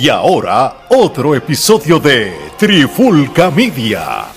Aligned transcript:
Y 0.00 0.08
ahora, 0.08 0.86
otro 0.88 1.34
episodio 1.34 2.00
de 2.00 2.32
Trifulca 2.56 3.50
Media. 3.50 4.28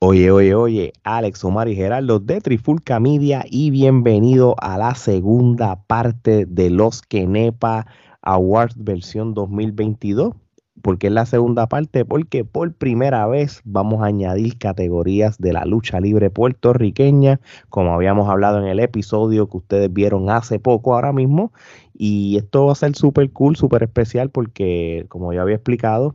Oye, 0.00 0.32
oye, 0.32 0.54
oye, 0.56 0.92
Alex, 1.04 1.44
Omar 1.44 1.68
y 1.68 1.76
Gerardo 1.76 2.18
de 2.18 2.40
Trifulca 2.40 2.98
Media 2.98 3.44
y 3.48 3.70
bienvenido 3.70 4.56
a 4.58 4.76
la 4.76 4.96
segunda 4.96 5.84
parte 5.86 6.46
de 6.46 6.70
los 6.70 7.02
Kenepa 7.02 7.86
Awards 8.22 8.76
versión 8.76 9.34
2022. 9.34 10.34
¿Por 10.82 10.98
qué 10.98 11.08
es 11.08 11.12
la 11.12 11.26
segunda 11.26 11.66
parte? 11.66 12.04
Porque 12.04 12.44
por 12.44 12.72
primera 12.72 13.26
vez 13.26 13.60
vamos 13.64 14.02
a 14.02 14.06
añadir 14.06 14.58
categorías 14.58 15.38
de 15.38 15.52
la 15.52 15.64
lucha 15.64 16.00
libre 16.00 16.30
puertorriqueña, 16.30 17.40
como 17.68 17.92
habíamos 17.92 18.28
hablado 18.28 18.58
en 18.60 18.66
el 18.66 18.78
episodio 18.78 19.48
que 19.48 19.56
ustedes 19.56 19.92
vieron 19.92 20.30
hace 20.30 20.58
poco 20.60 20.94
ahora 20.94 21.12
mismo. 21.12 21.52
Y 21.94 22.36
esto 22.36 22.66
va 22.66 22.72
a 22.72 22.76
ser 22.76 22.94
súper 22.94 23.32
cool, 23.32 23.56
súper 23.56 23.82
especial 23.82 24.30
porque, 24.30 25.06
como 25.08 25.32
ya 25.32 25.42
había 25.42 25.56
explicado, 25.56 26.14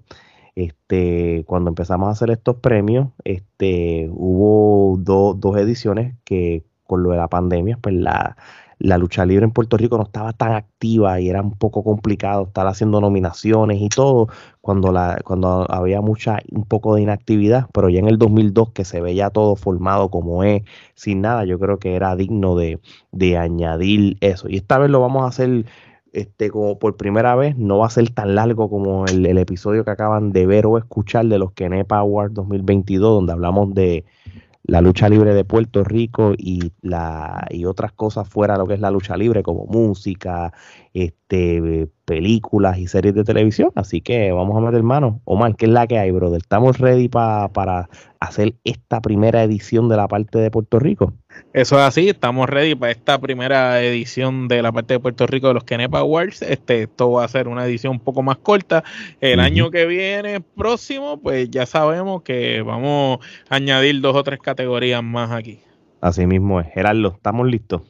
este, 0.56 1.44
cuando 1.46 1.70
empezamos 1.70 2.08
a 2.08 2.12
hacer 2.12 2.30
estos 2.30 2.58
premios, 2.58 3.10
este, 3.26 4.10
hubo 4.12 4.98
dos 4.98 5.58
ediciones 5.58 6.16
que 6.24 6.64
con 6.86 7.04
lo 7.04 7.12
de 7.12 7.18
la 7.18 7.28
pandemia, 7.28 7.78
pues 7.82 7.96
la, 7.96 8.38
la 8.84 8.98
lucha 8.98 9.26
libre 9.26 9.46
en 9.46 9.52
Puerto 9.52 9.78
Rico 9.78 9.98
no 9.98 10.04
estaba 10.04 10.34
tan 10.34 10.52
activa 10.52 11.20
y 11.22 11.30
era 11.30 11.42
un 11.42 11.58
poco 11.58 11.84
complicado 11.86 12.44
estar 12.44 12.68
haciendo 12.68 13.00
nominaciones 13.00 13.82
y 13.82 13.88
todo 13.88 14.28
cuando 14.60 14.92
la 14.92 15.22
cuando 15.24 15.66
había 15.72 16.02
mucha 16.02 16.40
un 16.52 16.66
poco 16.66 16.96
de 16.96 17.02
inactividad, 17.04 17.68
pero 17.74 17.90
ya 17.90 18.00
en 18.00 18.10
el 18.10 18.18
2002 18.18 18.72
que 18.74 18.84
se 18.84 19.00
veía 19.00 19.30
todo 19.30 19.56
formado 19.56 20.10
como 20.10 20.44
es, 20.44 20.64
sin 20.96 21.22
nada, 21.22 21.46
yo 21.46 21.60
creo 21.60 21.80
que 21.80 21.96
era 21.96 22.16
digno 22.18 22.58
de, 22.58 22.82
de 23.12 23.38
añadir 23.38 24.18
eso. 24.20 24.50
Y 24.50 24.58
esta 24.58 24.78
vez 24.78 24.90
lo 24.90 25.00
vamos 25.00 25.24
a 25.24 25.28
hacer 25.28 25.66
este, 26.12 26.50
como 26.52 26.78
por 26.78 26.98
primera 26.98 27.36
vez, 27.36 27.58
no 27.58 27.80
va 27.80 27.88
a 27.88 27.90
ser 27.90 28.10
tan 28.10 28.36
largo 28.36 28.70
como 28.70 29.06
el, 29.06 29.26
el 29.26 29.38
episodio 29.38 29.86
que 29.86 29.92
acaban 29.92 30.32
de 30.34 30.46
ver 30.46 30.66
o 30.66 30.78
escuchar 30.78 31.26
de 31.28 31.40
los 31.40 31.54
Kenepa 31.54 32.00
Awards 32.00 32.34
2022, 32.34 33.16
donde 33.16 33.34
hablamos 33.34 33.74
de 33.74 34.06
la 34.64 34.82
lucha 34.82 35.10
libre 35.10 35.34
de 35.34 35.44
Puerto 35.46 35.84
Rico 35.84 36.34
y 36.38 36.72
la 36.82 37.46
y 37.50 37.66
otras 37.66 37.92
cosas 37.92 38.28
fuera 38.28 38.54
de 38.54 38.60
lo 38.60 38.68
que 38.68 38.76
es 38.76 38.80
la 38.80 38.92
lucha 38.92 39.18
libre 39.18 39.44
como 39.44 39.66
música, 39.66 40.54
este 40.94 41.90
películas 42.06 42.78
y 42.78 42.88
series 42.88 43.16
de 43.16 43.24
televisión, 43.24 43.72
así 43.76 44.02
que 44.02 44.32
vamos 44.32 44.58
a 44.58 44.62
meter 44.62 44.84
mano. 44.84 45.22
Omar, 45.26 45.56
¿qué 45.56 45.66
es 45.66 45.72
la 45.72 45.88
que 45.88 46.00
hay, 46.00 46.12
brother? 46.12 46.42
¿Estamos 46.42 46.80
ready 46.80 47.10
para 47.10 47.90
hacer 48.20 48.56
esta 48.64 49.02
primera 49.02 49.44
edición 49.44 49.90
de 49.90 49.98
la 49.98 50.08
parte 50.08 50.40
de 50.40 50.52
Puerto 50.52 50.80
Rico? 50.80 51.14
Eso 51.54 51.76
es 51.76 51.82
así, 51.84 52.10
estamos 52.10 52.50
ready 52.50 52.74
para 52.74 52.92
esta 52.92 53.20
primera 53.20 53.80
edición 53.84 54.48
de 54.48 54.64
la 54.64 54.72
parte 54.72 54.96
de 54.96 55.00
Puerto 55.00 55.28
Rico 55.28 55.50
de 55.50 55.54
los 55.54 55.64
Kenepa 55.64 56.00
Awards. 56.00 56.42
Este, 56.42 56.84
esto 56.84 57.12
va 57.12 57.26
a 57.26 57.28
ser 57.28 57.48
una 57.48 57.66
edición 57.66 57.94
un 57.94 58.00
poco 58.00 58.24
más 58.24 58.38
corta. 58.38 58.84
El 59.22 59.40
año 59.40 59.70
que 59.70 59.86
viene, 59.86 60.42
próximo, 60.42 61.20
pues 61.22 61.52
ya 61.52 61.68
sabemos 61.68 62.24
que 62.24 62.64
vamos 62.64 63.20
a 63.50 63.56
añadir 63.58 64.02
dos 64.02 64.16
o 64.16 64.24
tres 64.24 64.40
categorías 64.40 65.04
más 65.04 65.32
aquí. 65.32 65.60
Así 66.02 66.26
mismo 66.26 66.60
es. 66.60 66.68
Gerardo, 66.74 67.14
¿estamos 67.16 67.48
listos? 67.48 67.84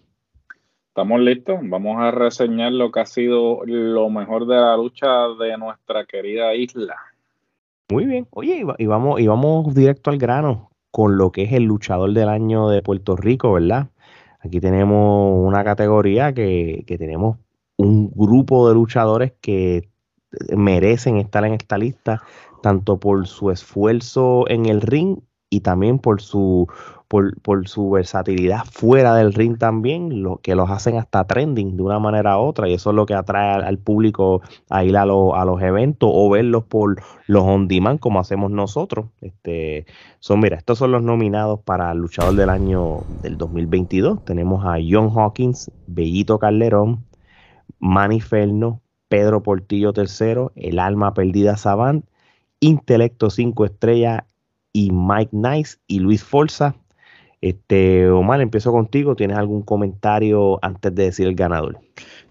Estamos 0.89 1.21
listos. 1.21 1.59
Vamos 1.63 2.01
a 2.01 2.11
reseñar 2.11 2.73
lo 2.73 2.91
que 2.91 2.99
ha 2.99 3.05
sido 3.05 3.61
lo 3.65 4.09
mejor 4.09 4.45
de 4.45 4.55
la 4.55 4.75
lucha 4.75 5.29
de 5.39 5.57
nuestra 5.57 6.05
querida 6.05 6.53
isla. 6.53 6.97
Muy 7.89 8.05
bien. 8.05 8.27
Oye, 8.31 8.65
y 8.77 8.85
vamos, 8.85 9.21
y 9.21 9.27
vamos 9.27 9.73
directo 9.73 10.09
al 10.09 10.17
grano 10.17 10.72
con 10.93 11.17
lo 11.17 11.31
que 11.31 11.41
es 11.41 11.53
el 11.53 11.63
luchador 11.63 12.13
del 12.13 12.29
año 12.29 12.69
de 12.69 12.83
Puerto 12.83 13.15
Rico, 13.15 13.51
¿verdad? 13.53 13.87
Aquí 14.41 14.61
tenemos 14.61 15.33
una 15.43 15.63
categoría 15.63 16.33
que, 16.35 16.83
que 16.85 16.99
tenemos 16.99 17.39
un 17.77 18.11
grupo 18.11 18.69
de 18.69 18.75
luchadores 18.75 19.33
que 19.41 19.89
merecen 20.55 21.17
estar 21.17 21.43
en 21.45 21.53
esta 21.53 21.79
lista, 21.79 22.21
tanto 22.61 22.99
por 22.99 23.25
su 23.25 23.49
esfuerzo 23.49 24.47
en 24.47 24.67
el 24.67 24.81
ring 24.81 25.17
y 25.49 25.61
también 25.61 25.97
por 25.97 26.21
su 26.21 26.67
por, 27.43 27.67
su 27.67 27.91
versatilidad 27.91 28.65
fuera 28.65 29.13
del 29.13 29.33
ring 29.33 29.59
también, 29.59 30.23
lo 30.23 30.37
que 30.37 30.55
los 30.55 30.71
hacen 30.71 30.97
hasta 30.97 31.25
trending 31.25 31.77
de 31.77 31.83
una 31.83 31.99
manera 31.99 32.39
u 32.39 32.41
otra, 32.41 32.67
y 32.67 32.73
eso 32.73 32.89
es 32.89 32.95
lo 32.95 33.05
que 33.05 33.13
atrae 33.13 33.53
al, 33.63 33.77
público 33.77 34.41
a 34.69 34.83
ir 34.83 34.97
a, 34.97 35.03
a, 35.03 35.05
los 35.05 35.61
eventos 35.61 36.09
o 36.11 36.29
verlos 36.31 36.63
por 36.63 37.03
los 37.27 37.43
on 37.43 37.67
demand 37.67 37.99
como 37.99 38.19
hacemos 38.19 38.49
nosotros. 38.49 39.07
Este, 39.21 39.85
son, 40.19 40.39
mira, 40.39 40.57
estos 40.57 40.79
son 40.79 40.91
los 40.91 41.03
nominados 41.03 41.59
para 41.59 41.93
luchador 41.93 42.35
del 42.35 42.49
año 42.49 43.01
del 43.21 43.37
2022. 43.37 44.25
Tenemos 44.25 44.65
a 44.65 44.77
John 44.83 45.11
Hawkins, 45.15 45.71
Bellito 45.85 46.39
Calderón, 46.39 47.05
Manny 47.77 48.21
Ferno, 48.21 48.81
Pedro 49.07 49.43
Portillo 49.43 49.93
III, 49.95 50.47
El 50.55 50.79
Alma 50.79 51.13
Perdida 51.13 51.57
Savant, 51.57 52.05
Intelecto 52.59 53.29
5 53.29 53.65
Estrellas 53.65 54.23
y 54.71 54.89
Mike 54.91 55.29
Nice 55.31 55.77
y 55.85 55.99
Luis 55.99 56.23
Forza 56.23 56.75
este, 57.43 58.09
Omar, 58.09 58.39
empiezo 58.39 58.71
contigo. 58.71 59.17
¿Tienes 59.17 59.37
algún 59.37 59.63
comentario 59.63 60.59
antes 60.61 60.95
de 60.95 61.03
decir 61.03 61.27
el 61.27 61.35
ganador? 61.35 61.77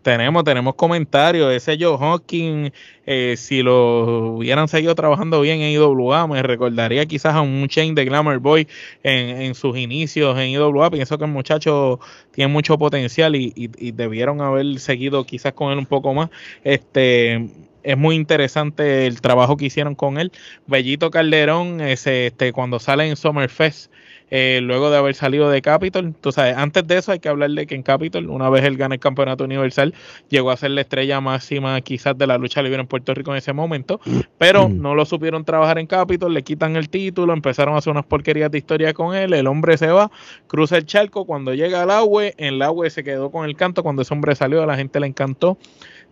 Tenemos, 0.01 0.43
tenemos 0.43 0.75
comentarios. 0.75 1.53
Ese 1.53 1.77
Joe 1.79 1.99
Hawking, 1.99 2.71
eh, 3.05 3.35
si 3.37 3.63
lo 3.63 4.37
hubieran 4.37 4.69
seguido 4.69 4.95
trabajando 4.95 5.43
bien 5.43 5.61
en 5.61 5.73
IWA, 5.73 6.27
me 6.27 6.43
recordaría 6.43 7.05
quizás 7.05 7.35
a 7.35 7.43
un 7.43 7.69
chain 7.69 7.95
de 7.95 8.07
Glamour 8.07 8.39
Boy 8.39 8.67
en, 9.03 9.55
sus 9.55 9.77
inicios 9.77 10.39
en 10.39 10.49
IWA. 10.49 10.91
Pienso 10.91 11.19
que 11.19 11.25
el 11.27 11.31
muchacho 11.31 12.01
tiene 12.31 12.51
mucho 12.51 12.79
potencial 12.79 13.37
y, 13.37 13.53
debieron 13.93 14.41
haber 14.41 14.81
seguido 14.81 15.25
quizás 15.27 15.53
con 15.53 15.73
él 15.73 15.79
un 15.79 15.87
poco 15.87 16.15
más. 16.15 16.31
Este 16.65 17.51
es 17.83 17.99
muy 17.99 18.17
interesante 18.17 19.07
el 19.07 19.21
trabajo 19.21 19.59
que 19.59 19.67
hicieron 19.67 19.95
con 19.95 20.19
él. 20.19 20.33
Bellito 20.67 21.11
Calderón, 21.11 21.83
ese, 21.83 22.29
este, 22.29 22.53
cuando 22.53 22.79
sale 22.79 23.09
en 23.09 23.17
Summerfest, 23.17 23.93
eh, 24.35 24.61
luego 24.63 24.89
de 24.89 24.97
haber 24.97 25.15
salido 25.15 25.51
de 25.51 25.61
Capitol. 25.61 26.15
Tú 26.19 26.33
sabes, 26.33 26.57
antes 26.57 26.87
de 26.87 26.97
eso 26.97 27.13
hay 27.13 27.19
que 27.19 27.29
hablar 27.29 27.51
de 27.51 27.67
que 27.67 27.75
en 27.75 27.83
Capitol, 27.83 28.31
una 28.31 28.49
vez 28.49 28.65
él 28.65 28.79
gana 28.79 28.95
el 28.95 29.01
campeonato 29.01 29.45
universal, 29.45 29.93
llegó 30.31 30.51
a 30.51 30.57
ser 30.57 30.71
la 30.71 30.81
estrella 30.81 31.21
máxima 31.21 31.79
quizás 31.83 32.17
de 32.17 32.27
la 32.27 32.39
lucha 32.39 32.63
libre 32.63 32.81
en 32.81 32.87
Puerto 32.87 33.13
Rico 33.13 33.33
en 33.33 33.37
ese 33.37 33.53
momento, 33.53 34.01
pero 34.39 34.71
mm. 34.71 34.81
no 34.81 34.95
lo 34.95 35.05
supieron 35.05 35.45
trabajar 35.45 35.79
en 35.79 35.87
Capitol, 35.87 36.33
le 36.33 36.43
quitan 36.43 36.77
el 36.77 36.89
título, 36.89 37.35
empezaron 37.35 37.75
a 37.75 37.79
hacer 37.79 37.91
unas 37.91 38.07
porquerías 38.07 38.51
de 38.51 38.57
historia 38.57 38.95
con 38.95 39.15
él, 39.15 39.35
el 39.35 39.47
hombre 39.47 39.77
se 39.77 39.89
va, 39.89 40.11
cruza 40.47 40.79
el 40.79 40.87
charco, 40.87 41.27
cuando 41.27 41.53
llega 41.53 41.83
al 41.83 41.91
agua, 41.91 42.25
en 42.25 42.55
el 42.55 42.63
agua 42.63 42.89
se 42.89 43.05
quedó 43.05 43.31
con 43.31 43.45
el 43.45 43.55
canto, 43.55 43.83
cuando 43.83 44.01
ese 44.01 44.15
hombre 44.15 44.35
salió 44.35 44.63
a 44.63 44.67
la 44.67 44.77
gente 44.77 44.99
le 44.99 45.09
encantó 45.09 45.59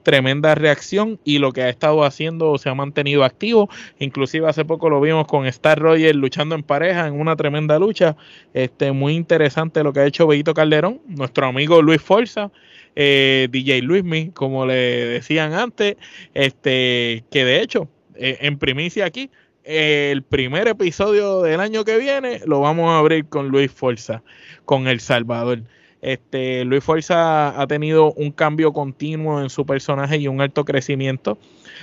tremenda 0.03 0.55
reacción 0.55 1.19
y 1.25 1.39
lo 1.39 1.53
que 1.53 1.63
ha 1.63 1.69
estado 1.69 2.05
haciendo 2.05 2.57
se 2.59 2.69
ha 2.69 2.75
mantenido 2.75 3.25
activo. 3.25 3.69
Inclusive 3.99 4.49
hace 4.49 4.65
poco 4.65 4.91
lo 4.91 5.01
vimos 5.01 5.27
con 5.27 5.47
Star 5.47 5.79
Roger 5.79 6.15
luchando 6.17 6.55
en 6.55 6.63
pareja 6.63 7.07
en 7.07 7.21
una 7.21 7.37
tremenda 7.37 7.79
lucha. 7.79 8.17
Este, 8.55 8.93
muy 8.93 9.15
interesante 9.15 9.83
lo 9.83 9.93
que 9.93 10.01
ha 10.01 10.07
hecho 10.07 10.27
Beito 10.27 10.55
Calderón, 10.55 11.01
nuestro 11.07 11.47
amigo 11.47 11.83
Luis 11.83 12.01
Forza. 12.01 12.51
Eh, 12.97 13.49
DJ 13.51 13.83
Luismi, 13.83 14.31
como 14.33 14.67
le 14.67 14.75
decían 14.75 15.53
antes, 15.53 15.97
este, 16.35 17.25
que 17.31 17.45
de 17.45 17.63
hecho, 17.63 17.89
eh, 18.17 18.39
en 18.41 18.59
primicia 18.59 19.05
aquí, 19.05 19.31
el 19.65 20.23
primer 20.23 20.67
episodio 20.67 21.43
del 21.43 21.61
año 21.61 21.85
que 21.85 21.99
viene 21.99 22.41
lo 22.47 22.61
vamos 22.61 22.91
a 22.91 22.99
abrir 22.99 23.27
con 23.27 23.49
Luis 23.49 23.71
Forza, 23.71 24.23
con 24.65 24.89
El 24.89 24.99
Salvador. 25.01 25.63
Este, 26.03 26.65
Luis 26.65 26.83
Fuerza 26.83 27.61
ha 27.61 27.67
tenido 27.67 28.13
un 28.15 28.31
cambio 28.31 28.73
continuo 28.73 29.43
en 29.43 29.51
su 29.51 29.67
personaje 29.67 30.17
y 30.17 30.29
un 30.29 30.41
alto 30.41 30.65
crecimiento 30.65 31.37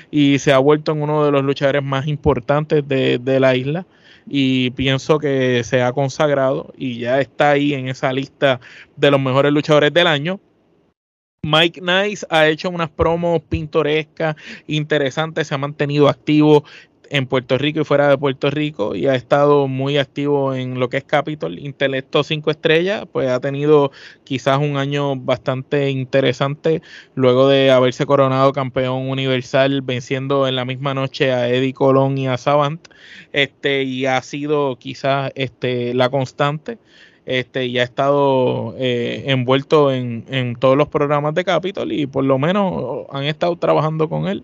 y 0.09 0.39
se 0.39 0.53
ha 0.53 0.57
vuelto 0.57 0.91
en 0.91 1.03
uno 1.03 1.23
de 1.25 1.31
los 1.31 1.43
luchadores 1.43 1.83
más 1.83 2.07
importantes 2.07 2.87
de, 2.87 3.39
la 3.39 3.55
isla 3.55 3.85
y 4.27 4.71
pienso 4.71 5.19
que 5.19 5.63
se 5.63 5.81
ha 5.81 5.93
consagrado 5.93 6.73
y 6.77 6.99
ya 6.99 7.21
está 7.21 7.51
ahí 7.51 7.73
en 7.73 7.87
esa 7.87 8.11
lista 8.11 8.59
de 8.95 9.11
los 9.11 9.21
mejores 9.21 9.51
luchadores 9.51 9.93
del 9.93 10.07
año. 10.07 10.39
Mike 11.43 11.81
Nice 11.81 12.25
ha 12.29 12.47
hecho 12.47 12.69
unas 12.69 12.89
promos 12.89 13.41
pintorescas, 13.43 14.35
interesantes, 14.65 15.47
se 15.47 15.55
ha 15.55 15.57
mantenido 15.57 16.09
activo, 16.09 16.65
en 17.09 17.27
Puerto 17.27 17.57
Rico 17.57 17.81
y 17.81 17.83
fuera 17.83 18.09
de 18.09 18.17
Puerto 18.17 18.49
Rico 18.49 18.95
y 18.95 19.07
ha 19.07 19.15
estado 19.15 19.67
muy 19.67 19.97
activo 19.97 20.53
en 20.53 20.79
lo 20.79 20.89
que 20.89 20.97
es 20.97 21.03
Capitol. 21.03 21.59
Intelecto 21.59 22.23
5 22.23 22.51
estrellas, 22.51 23.05
pues 23.11 23.29
ha 23.29 23.39
tenido 23.39 23.91
quizás 24.23 24.59
un 24.59 24.77
año 24.77 25.15
bastante 25.15 25.89
interesante 25.89 26.81
luego 27.15 27.47
de 27.47 27.71
haberse 27.71 28.05
coronado 28.05 28.53
campeón 28.53 29.09
universal 29.09 29.81
venciendo 29.81 30.47
en 30.47 30.55
la 30.55 30.65
misma 30.65 30.93
noche 30.93 31.31
a 31.31 31.49
Eddie 31.49 31.73
Colón 31.73 32.17
y 32.17 32.27
a 32.27 32.37
Savant. 32.37 32.87
Este, 33.33 33.83
y 33.83 34.05
ha 34.05 34.21
sido 34.21 34.77
quizás 34.77 35.31
este, 35.35 35.93
la 35.93 36.09
constante. 36.09 36.77
este, 37.25 37.65
y 37.65 37.77
ha 37.79 37.83
estado 37.83 38.73
eh, 38.77 39.25
envuelto 39.27 39.91
en, 39.91 40.25
en, 40.29 40.55
todos 40.55 40.77
los 40.77 40.87
programas 40.87 41.35
de 41.35 41.43
Capitol 41.43 41.91
y 41.91 42.07
por 42.07 42.23
lo 42.23 42.39
menos 42.39 43.05
han 43.11 43.25
estado 43.25 43.55
trabajando 43.57 44.07
con 44.09 44.27
él 44.27 44.43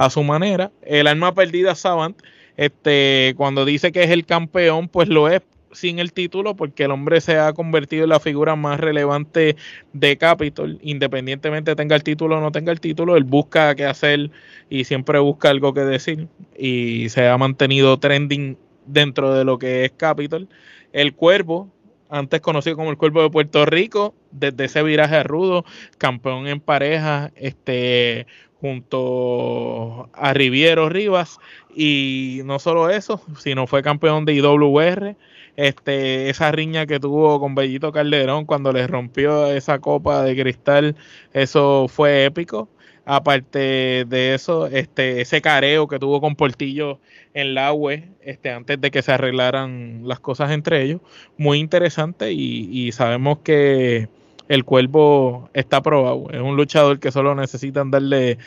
a 0.00 0.08
su 0.08 0.22
manera. 0.22 0.72
El 0.80 1.06
alma 1.06 1.34
perdida 1.34 1.74
Savant, 1.74 2.16
este, 2.56 3.34
cuando 3.36 3.66
dice 3.66 3.92
que 3.92 4.02
es 4.02 4.08
el 4.08 4.24
campeón, 4.24 4.88
pues 4.88 5.10
lo 5.10 5.28
es 5.28 5.42
sin 5.72 5.98
el 5.98 6.14
título 6.14 6.56
porque 6.56 6.84
el 6.84 6.90
hombre 6.90 7.20
se 7.20 7.36
ha 7.36 7.52
convertido 7.52 8.04
en 8.04 8.08
la 8.08 8.18
figura 8.18 8.56
más 8.56 8.80
relevante 8.80 9.56
de 9.92 10.16
Capitol, 10.16 10.78
independientemente 10.82 11.76
tenga 11.76 11.96
el 11.96 12.02
título 12.02 12.38
o 12.38 12.40
no 12.40 12.50
tenga 12.50 12.72
el 12.72 12.80
título, 12.80 13.14
él 13.14 13.24
busca 13.24 13.74
qué 13.74 13.84
hacer 13.84 14.30
y 14.70 14.84
siempre 14.84 15.18
busca 15.18 15.50
algo 15.50 15.74
que 15.74 15.82
decir 15.82 16.28
y 16.58 17.10
se 17.10 17.28
ha 17.28 17.36
mantenido 17.36 17.98
trending 17.98 18.56
dentro 18.86 19.34
de 19.34 19.44
lo 19.44 19.58
que 19.58 19.84
es 19.84 19.92
Capitol. 19.92 20.48
El 20.94 21.14
Cuervo, 21.14 21.68
antes 22.10 22.40
conocido 22.40 22.76
como 22.76 22.90
el 22.90 22.96
Cuervo 22.96 23.22
de 23.22 23.30
Puerto 23.30 23.64
Rico, 23.66 24.14
desde 24.30 24.64
ese 24.64 24.82
viraje 24.82 25.22
rudo, 25.22 25.64
campeón 25.98 26.46
en 26.46 26.60
pareja, 26.60 27.30
este 27.36 28.26
junto 28.60 30.10
a 30.12 30.34
Riviero 30.34 30.90
Rivas 30.90 31.38
y 31.74 32.40
no 32.44 32.58
solo 32.58 32.90
eso, 32.90 33.22
sino 33.38 33.66
fue 33.66 33.82
campeón 33.82 34.26
de 34.26 34.34
IWR 34.34 35.16
este, 35.56 36.30
esa 36.30 36.52
riña 36.52 36.86
que 36.86 37.00
tuvo 37.00 37.40
con 37.40 37.54
Bellito 37.54 37.92
Calderón 37.92 38.46
cuando 38.46 38.72
le 38.72 38.86
rompió 38.86 39.46
esa 39.46 39.78
copa 39.78 40.22
de 40.22 40.34
cristal, 40.34 40.96
eso 41.32 41.86
fue 41.88 42.24
épico. 42.24 42.68
Aparte 43.04 44.04
de 44.06 44.34
eso, 44.34 44.66
este, 44.66 45.20
ese 45.20 45.40
careo 45.40 45.88
que 45.88 45.98
tuvo 45.98 46.20
con 46.20 46.36
Portillo 46.36 47.00
en 47.34 47.54
la 47.54 47.72
UE, 47.72 48.08
este, 48.20 48.50
antes 48.50 48.80
de 48.80 48.90
que 48.90 49.02
se 49.02 49.12
arreglaran 49.12 50.02
las 50.04 50.20
cosas 50.20 50.50
entre 50.50 50.82
ellos, 50.82 51.00
muy 51.36 51.58
interesante 51.58 52.32
y, 52.32 52.92
sabemos 52.92 53.38
que 53.38 54.08
el 54.48 54.64
cuervo 54.64 55.48
está 55.54 55.82
probado. 55.82 56.28
Es 56.30 56.40
un 56.40 56.56
luchador 56.56 57.00
que 57.00 57.12
solo 57.12 57.34
necesitan 57.34 57.90
darle 57.90 58.38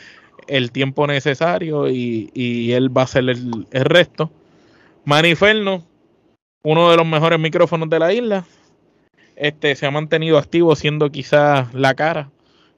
el 0.46 0.70
tiempo 0.70 1.06
necesario 1.06 1.88
y, 1.90 2.72
él 2.72 2.96
va 2.96 3.02
a 3.02 3.04
hacer 3.04 3.28
el, 3.28 3.66
el 3.70 3.84
resto. 3.84 4.30
Maniferno, 5.04 5.84
uno 6.62 6.90
de 6.90 6.96
los 6.96 7.06
mejores 7.06 7.38
micrófonos 7.38 7.90
de 7.90 7.98
la 7.98 8.12
isla. 8.12 8.44
Este 9.36 9.74
se 9.74 9.86
ha 9.86 9.90
mantenido 9.90 10.38
activo 10.38 10.76
siendo 10.76 11.10
quizás 11.10 11.74
la 11.74 11.94
cara 11.94 12.30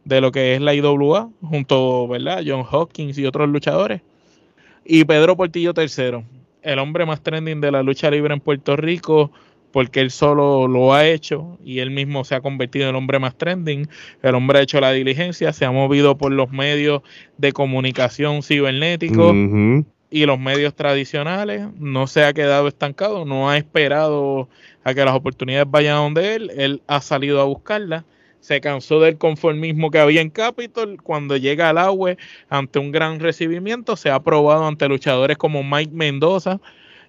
de 0.06 0.20
lo 0.20 0.30
que 0.30 0.54
es 0.54 0.60
la 0.60 0.72
IWA, 0.72 1.28
junto 1.42 2.06
¿verdad? 2.06 2.42
John 2.46 2.64
Hopkins 2.70 3.18
y 3.18 3.26
otros 3.26 3.48
luchadores. 3.48 4.02
Y 4.84 5.04
Pedro 5.04 5.36
Portillo 5.36 5.74
III, 5.76 6.24
el 6.62 6.78
hombre 6.78 7.04
más 7.04 7.20
trending 7.22 7.60
de 7.60 7.72
la 7.72 7.82
lucha 7.82 8.08
libre 8.08 8.32
en 8.32 8.40
Puerto 8.40 8.76
Rico, 8.76 9.32
porque 9.72 10.00
él 10.00 10.12
solo 10.12 10.68
lo 10.68 10.94
ha 10.94 11.06
hecho 11.08 11.58
y 11.64 11.80
él 11.80 11.90
mismo 11.90 12.24
se 12.24 12.36
ha 12.36 12.40
convertido 12.40 12.84
en 12.84 12.90
el 12.90 12.96
hombre 12.96 13.18
más 13.18 13.36
trending. 13.36 13.88
El 14.22 14.36
hombre 14.36 14.60
ha 14.60 14.62
hecho 14.62 14.80
la 14.80 14.92
diligencia, 14.92 15.52
se 15.52 15.64
ha 15.64 15.72
movido 15.72 16.16
por 16.16 16.30
los 16.30 16.52
medios 16.52 17.02
de 17.36 17.52
comunicación 17.52 18.44
cibernéticos 18.44 19.34
y 20.08 20.24
los 20.24 20.38
medios 20.38 20.76
tradicionales, 20.76 21.66
no 21.78 22.06
se 22.06 22.24
ha 22.24 22.32
quedado 22.32 22.68
estancado, 22.68 23.24
no 23.24 23.50
ha 23.50 23.56
esperado 23.56 24.48
a 24.84 24.94
que 24.94 25.04
las 25.04 25.16
oportunidades 25.16 25.68
vayan 25.68 25.96
a 25.96 26.00
donde 26.00 26.36
él, 26.36 26.52
él 26.56 26.82
ha 26.86 27.00
salido 27.00 27.40
a 27.40 27.44
buscarlas, 27.44 28.04
se 28.46 28.60
cansó 28.60 29.00
del 29.00 29.18
conformismo 29.18 29.90
que 29.90 29.98
había 29.98 30.20
en 30.20 30.30
Capitol, 30.30 31.02
cuando 31.02 31.36
llega 31.36 31.68
al 31.68 31.78
agua 31.78 32.14
ante 32.48 32.78
un 32.78 32.92
gran 32.92 33.18
recibimiento, 33.18 33.96
se 33.96 34.08
ha 34.08 34.20
probado 34.20 34.68
ante 34.68 34.86
luchadores 34.88 35.36
como 35.36 35.64
Mike 35.64 35.90
Mendoza, 35.92 36.60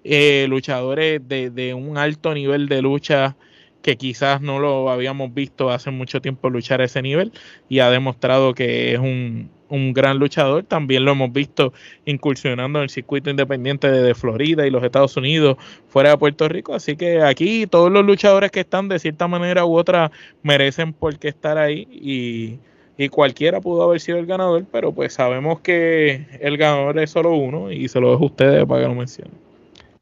eh, 0.03 0.47
luchadores 0.49 1.21
de, 1.27 1.51
de 1.51 1.75
un 1.75 1.99
alto 1.99 2.33
nivel 2.33 2.67
de 2.67 2.81
lucha 2.81 3.37
que 3.83 3.97
quizás 3.97 4.41
no 4.41 4.57
lo 4.57 4.89
habíamos 4.89 5.31
visto 5.31 5.69
hace 5.69 5.91
mucho 5.91 6.21
tiempo 6.21 6.49
luchar 6.49 6.81
a 6.81 6.85
ese 6.85 7.03
nivel 7.03 7.31
y 7.69 7.79
ha 7.79 7.91
demostrado 7.91 8.55
que 8.55 8.93
es 8.93 8.99
un, 8.99 9.51
un 9.69 9.93
gran 9.93 10.17
luchador. 10.19 10.63
También 10.63 11.05
lo 11.05 11.11
hemos 11.11 11.31
visto 11.31 11.73
incursionando 12.05 12.79
en 12.79 12.83
el 12.83 12.89
circuito 12.89 13.29
independiente 13.29 13.89
de, 13.91 14.13
Florida 14.15 14.65
y 14.65 14.71
los 14.71 14.83
Estados 14.83 15.17
Unidos, 15.17 15.57
fuera 15.87 16.11
de 16.11 16.17
Puerto 16.17 16.47
Rico. 16.47 16.73
Así 16.73 16.95
que 16.95 17.21
aquí 17.21 17.67
todos 17.67 17.91
los 17.91 18.05
luchadores 18.05 18.51
que 18.51 18.61
están 18.61 18.89
de 18.89 18.99
cierta 18.99 19.27
manera 19.27 19.65
u 19.65 19.77
otra 19.77 20.11
merecen 20.43 20.93
por 20.93 21.17
qué 21.19 21.27
estar 21.27 21.57
ahí 21.57 21.87
y, 21.91 22.59
y 22.97 23.09
cualquiera 23.09 23.61
pudo 23.61 23.83
haber 23.83 23.99
sido 23.99 24.17
el 24.17 24.25
ganador, 24.25 24.65
pero 24.71 24.91
pues 24.91 25.13
sabemos 25.13 25.59
que 25.59 26.25
el 26.41 26.57
ganador 26.57 26.99
es 26.99 27.11
solo 27.11 27.35
uno 27.35 27.71
y 27.71 27.87
se 27.87 27.99
lo 27.99 28.11
dejo 28.11 28.23
a 28.23 28.27
ustedes 28.27 28.65
para 28.65 28.81
que 28.81 28.87
lo 28.87 28.95
mencionen. 28.95 29.47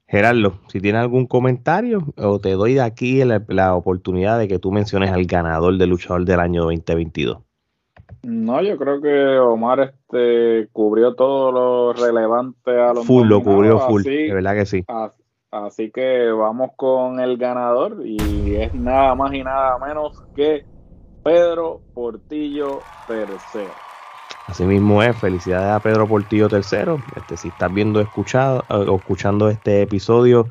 Gerardo, 0.08 0.60
si 0.68 0.80
tienes 0.80 1.02
algún 1.02 1.26
comentario, 1.26 2.06
o 2.16 2.40
te 2.40 2.52
doy 2.52 2.76
de 2.76 2.82
aquí 2.82 3.24
la, 3.24 3.44
la 3.48 3.76
oportunidad 3.76 4.38
de 4.38 4.48
que 4.48 4.60
tú 4.60 4.72
menciones 4.72 5.12
al 5.12 5.26
ganador 5.26 5.78
del 5.78 5.90
luchador 5.90 6.26
del 6.26 6.40
año 6.40 6.64
2022. 6.64 7.40
No, 8.26 8.60
yo 8.64 8.76
creo 8.78 9.00
que 9.02 9.38
Omar 9.38 9.82
este 9.82 10.68
cubrió 10.72 11.14
todo 11.14 11.52
lo 11.52 11.94
relevante 11.94 12.72
a 12.72 12.92
los 12.92 13.06
Full, 13.06 13.28
lo 13.28 13.44
cubrió 13.44 13.80
full, 13.82 14.02
de 14.02 14.34
verdad 14.34 14.56
que 14.56 14.66
sí. 14.66 14.84
Así, 15.52 15.92
que 15.92 16.32
vamos 16.32 16.72
con 16.76 17.20
el 17.20 17.38
ganador 17.38 18.02
y 18.04 18.56
es 18.56 18.74
nada 18.74 19.14
más 19.14 19.32
y 19.32 19.44
nada 19.44 19.78
menos 19.78 20.24
que 20.36 20.66
Pedro 21.24 21.82
Portillo 21.94 22.80
tercero. 23.08 23.70
Así 24.48 24.64
mismo 24.64 25.04
es, 25.04 25.16
felicidades 25.16 25.72
a 25.72 25.80
Pedro 25.80 26.08
Portillo 26.08 26.50
tercero. 26.50 26.98
Este, 27.16 27.38
si 27.38 27.50
estás 27.50 27.72
viendo 27.72 28.02
escuchado, 28.02 28.64
o 28.70 28.96
escuchando 28.96 29.50
este 29.50 29.84
episodio, 29.84 30.48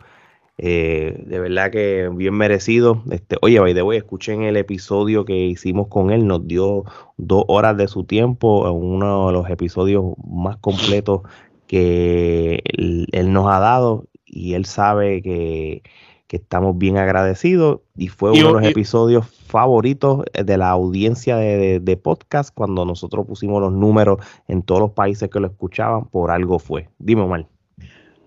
eh, 0.56 1.24
de 1.26 1.40
verdad 1.40 1.70
que 1.70 2.08
bien 2.12 2.34
merecido. 2.34 3.02
Este, 3.10 3.36
oye, 3.42 3.58
by 3.60 3.74
the 3.74 3.82
way, 3.82 3.98
escuchen 3.98 4.42
el 4.42 4.56
episodio 4.56 5.24
que 5.24 5.36
hicimos 5.36 5.88
con 5.88 6.10
él. 6.10 6.26
Nos 6.26 6.46
dio 6.46 6.84
dos 7.16 7.44
horas 7.48 7.76
de 7.76 7.88
su 7.88 8.04
tiempo, 8.04 8.70
uno 8.72 9.28
de 9.28 9.32
los 9.32 9.50
episodios 9.50 10.04
más 10.24 10.56
completos 10.58 11.22
que 11.66 12.62
él, 12.64 13.32
nos 13.32 13.48
ha 13.48 13.58
dado. 13.58 14.06
Y 14.24 14.54
él 14.54 14.64
sabe 14.64 15.22
que, 15.22 15.82
estamos 16.30 16.76
bien 16.76 16.98
agradecidos. 16.98 17.80
Y 17.96 18.08
fue 18.08 18.32
uno 18.32 18.48
de 18.48 18.52
los 18.54 18.64
episodios 18.64 19.24
favoritos 19.24 20.24
de 20.32 20.58
la 20.58 20.70
audiencia 20.70 21.36
de, 21.36 21.78
de, 21.78 21.96
podcast 21.96 22.52
cuando 22.52 22.84
nosotros 22.84 23.24
pusimos 23.24 23.60
los 23.60 23.72
números 23.72 24.18
en 24.48 24.62
todos 24.62 24.80
los 24.80 24.90
países 24.90 25.30
que 25.30 25.38
lo 25.38 25.46
escuchaban. 25.46 26.06
Por 26.06 26.32
algo 26.32 26.58
fue. 26.58 26.88
Dime, 26.98 27.24
mal. 27.24 27.46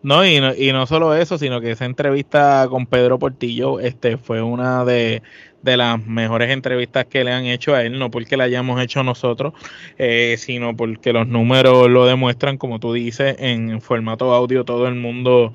No 0.07 0.25
y, 0.25 0.39
no, 0.39 0.56
y 0.56 0.71
no 0.71 0.88
solo 0.88 1.13
eso, 1.13 1.38
sino 1.38 1.59
que 1.59 1.71
esa 1.71 1.83
entrevista 1.83 2.65
con 2.69 2.86
Pedro 2.86 3.19
Portillo 3.19 3.81
este, 3.81 4.15
fue 4.15 4.42
una 4.42 4.86
de, 4.86 5.21
las 5.63 6.01
mejores 6.07 6.50
entrevistas 6.51 7.07
que 7.07 7.25
le 7.25 7.33
han 7.33 7.44
hecho 7.44 7.75
a 7.75 7.83
él, 7.83 8.00
no 8.00 8.09
porque 8.09 8.38
la 8.38 8.45
hayamos 8.45 8.81
hecho 8.81 9.04
nosotros, 9.04 9.51
eh, 9.98 10.36
sino 10.38 10.77
porque 10.77 11.12
los 11.12 11.27
números 11.27 11.89
lo 11.89 12.05
demuestran, 12.05 12.58
como 12.58 12.79
tú 12.79 12.93
dices, 12.93 13.36
en 13.39 13.81
formato 13.81 14.34
audio 14.34 14.63
todo 14.63 14.88
el 14.88 14.96
mundo 14.96 15.51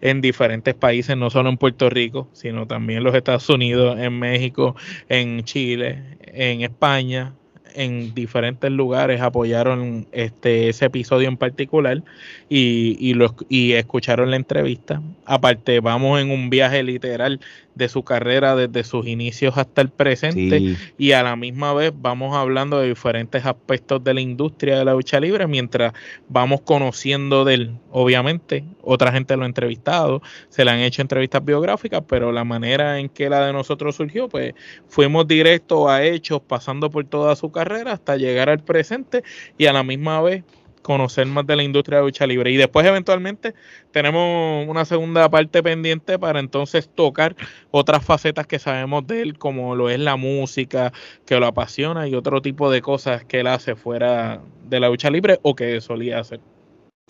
en 0.00 0.20
diferentes 0.20 0.74
países, 0.74 1.16
no 1.16 1.30
solo 1.30 1.48
en 1.48 1.56
Puerto 1.56 1.88
Rico, 1.88 2.26
sino 2.32 2.66
también 2.66 2.98
en 2.98 3.04
los 3.04 3.14
Estados 3.14 3.48
Unidos, 3.48 3.96
en 4.00 4.18
México, 4.18 4.74
en 5.08 5.44
Chile, 5.44 6.02
en 6.20 6.62
España, 6.62 7.32
en 7.74 8.14
diferentes 8.14 8.70
lugares 8.70 9.20
apoyaron 9.20 10.06
este 10.12 10.68
ese 10.68 10.86
episodio 10.86 11.28
en 11.28 11.36
particular 11.36 12.02
y, 12.48 12.96
y, 13.00 13.14
los, 13.14 13.34
y 13.48 13.72
escucharon 13.72 14.30
la 14.30 14.36
entrevista. 14.36 15.02
Aparte, 15.26 15.80
vamos 15.80 16.20
en 16.20 16.30
un 16.30 16.50
viaje 16.50 16.82
literal 16.82 17.40
de 17.74 17.88
su 17.88 18.02
carrera 18.02 18.54
desde 18.54 18.84
sus 18.84 19.06
inicios 19.06 19.58
hasta 19.58 19.80
el 19.80 19.88
presente 19.88 20.76
y 20.96 21.12
a 21.12 21.22
la 21.22 21.36
misma 21.36 21.74
vez 21.74 21.92
vamos 21.94 22.36
hablando 22.36 22.78
de 22.78 22.88
diferentes 22.88 23.44
aspectos 23.44 24.02
de 24.04 24.14
la 24.14 24.20
industria 24.20 24.78
de 24.78 24.84
la 24.84 24.92
lucha 24.94 25.20
libre 25.20 25.46
mientras 25.46 25.92
vamos 26.28 26.60
conociendo 26.62 27.44
de 27.44 27.54
él. 27.54 27.76
Obviamente, 27.90 28.64
otra 28.82 29.12
gente 29.12 29.36
lo 29.36 29.44
ha 29.44 29.46
entrevistado, 29.46 30.22
se 30.48 30.64
le 30.64 30.70
han 30.70 30.80
hecho 30.80 31.02
entrevistas 31.02 31.44
biográficas, 31.44 32.02
pero 32.08 32.32
la 32.32 32.44
manera 32.44 32.98
en 32.98 33.08
que 33.08 33.28
la 33.28 33.46
de 33.46 33.52
nosotros 33.52 33.96
surgió, 33.96 34.28
pues 34.28 34.54
fuimos 34.88 35.26
directos 35.26 35.88
a 35.88 36.04
hechos, 36.04 36.40
pasando 36.40 36.90
por 36.90 37.04
toda 37.04 37.36
su 37.36 37.50
carrera 37.50 37.92
hasta 37.92 38.16
llegar 38.16 38.48
al 38.48 38.62
presente 38.62 39.22
y 39.58 39.66
a 39.66 39.72
la 39.72 39.82
misma 39.82 40.20
vez 40.20 40.44
conocer 40.84 41.26
más 41.26 41.46
de 41.46 41.56
la 41.56 41.62
industria 41.62 41.98
de 41.98 42.04
lucha 42.04 42.26
libre. 42.26 42.52
Y 42.52 42.56
después 42.56 42.86
eventualmente 42.86 43.54
tenemos 43.90 44.68
una 44.68 44.84
segunda 44.84 45.28
parte 45.30 45.62
pendiente 45.62 46.18
para 46.18 46.38
entonces 46.38 46.90
tocar 46.94 47.34
otras 47.70 48.04
facetas 48.04 48.46
que 48.46 48.58
sabemos 48.58 49.06
de 49.06 49.22
él, 49.22 49.38
como 49.38 49.74
lo 49.74 49.88
es 49.88 49.98
la 49.98 50.16
música, 50.16 50.92
que 51.26 51.40
lo 51.40 51.46
apasiona 51.46 52.06
y 52.06 52.14
otro 52.14 52.42
tipo 52.42 52.70
de 52.70 52.82
cosas 52.82 53.24
que 53.24 53.40
él 53.40 53.46
hace 53.46 53.74
fuera 53.74 54.42
de 54.68 54.78
la 54.78 54.88
lucha 54.88 55.10
libre 55.10 55.38
o 55.42 55.56
que 55.56 55.80
solía 55.80 56.20
hacer. 56.20 56.40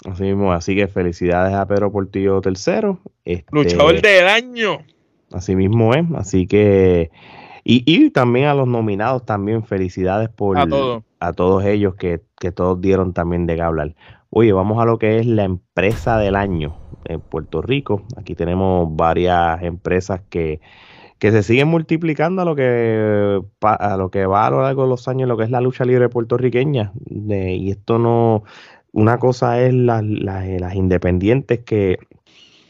Así 0.09 0.23
mismo, 0.23 0.53
así 0.53 0.77
que 0.77 0.87
felicidades 0.87 1.55
a 1.55 1.67
Pedro 1.67 1.91
Portillo 1.91 2.41
tercero. 2.41 3.01
Este, 3.25 3.47
Luchador 3.51 4.01
de 4.01 4.21
año. 4.21 4.85
Así 5.33 5.57
mismo 5.57 5.95
es, 5.95 6.05
así 6.15 6.47
que 6.47 7.11
y, 7.65 7.83
y, 7.87 8.11
también 8.11 8.47
a 8.47 8.55
los 8.55 8.69
nominados, 8.69 9.25
también 9.25 9.65
felicidades 9.65 10.29
por 10.29 10.59
a, 10.59 11.33
todos 11.33 11.65
ellos 11.65 11.95
que, 11.95 12.21
todos 12.55 12.81
dieron 12.81 13.15
también 13.15 13.47
de 13.47 13.57
qué 13.57 13.63
hablar. 13.63 13.95
Oye, 14.29 14.53
vamos 14.53 14.83
a 14.83 14.85
lo 14.85 14.99
que 14.99 15.19
es 15.19 15.27
la 15.27 15.45
empresa 15.45 16.19
del 16.19 16.37
año 16.37 16.77
en 17.07 17.21
Puerto 17.21 17.63
Rico. 17.63 18.03
Aquí 18.17 18.35
tenemos 18.35 18.95
varias 18.95 19.63
empresas 19.63 20.21
que, 20.29 20.61
que 21.19 21.31
se 21.31 21.43
siguen 21.43 21.69
multiplicando 21.69 22.43
a 22.43 22.45
lo 22.45 22.55
que 22.55 23.41
a 23.63 23.97
lo 23.97 24.11
que 24.11 24.27
va 24.27 24.47
a 24.47 24.51
lo 24.51 24.63
largo 24.63 24.83
de 24.83 24.89
los 24.89 25.09
años 25.09 25.27
lo 25.27 25.39
que 25.39 25.45
es 25.45 25.51
la 25.51 25.63
lucha 25.63 25.87
libre 25.87 26.11
puertorriqueña 26.11 26.93
y 27.07 27.71
esto 27.71 27.99
no 27.99 28.43
una 28.93 29.19
cosa 29.19 29.61
es 29.63 29.73
las 29.73 30.75
independientes 30.75 31.61
que 31.61 31.99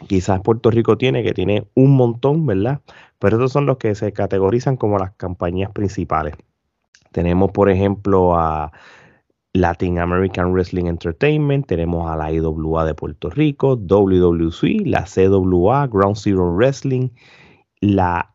quizás 0.07 0.41
Puerto 0.43 0.71
Rico 0.71 0.97
tiene 0.97 1.25
que 1.25 1.33
tiene 1.33 1.67
un 1.75 1.97
montón 1.97 2.47
verdad 2.47 2.81
pero 3.25 3.39
estos 3.39 3.53
son 3.53 3.65
los 3.65 3.79
que 3.79 3.95
se 3.95 4.13
categorizan 4.13 4.77
como 4.77 4.99
las 4.99 5.13
compañías 5.13 5.73
principales 5.73 6.35
tenemos 7.13 7.51
por 7.53 7.71
ejemplo 7.71 8.37
a 8.37 8.71
Latin 9.55 10.01
American 10.01 10.53
Wrestling 10.53 10.87
Entertainment, 10.87 11.67
tenemos 11.67 12.11
a 12.11 12.17
la 12.17 12.33
IWA 12.33 12.85
de 12.85 12.95
Puerto 12.95 13.31
Rico, 13.31 13.77
WWC, 13.77 14.85
la 14.85 15.05
CWA, 15.05 15.87
Ground 15.87 16.17
Zero 16.17 16.53
Wrestling, 16.53 17.11
la 17.81 18.35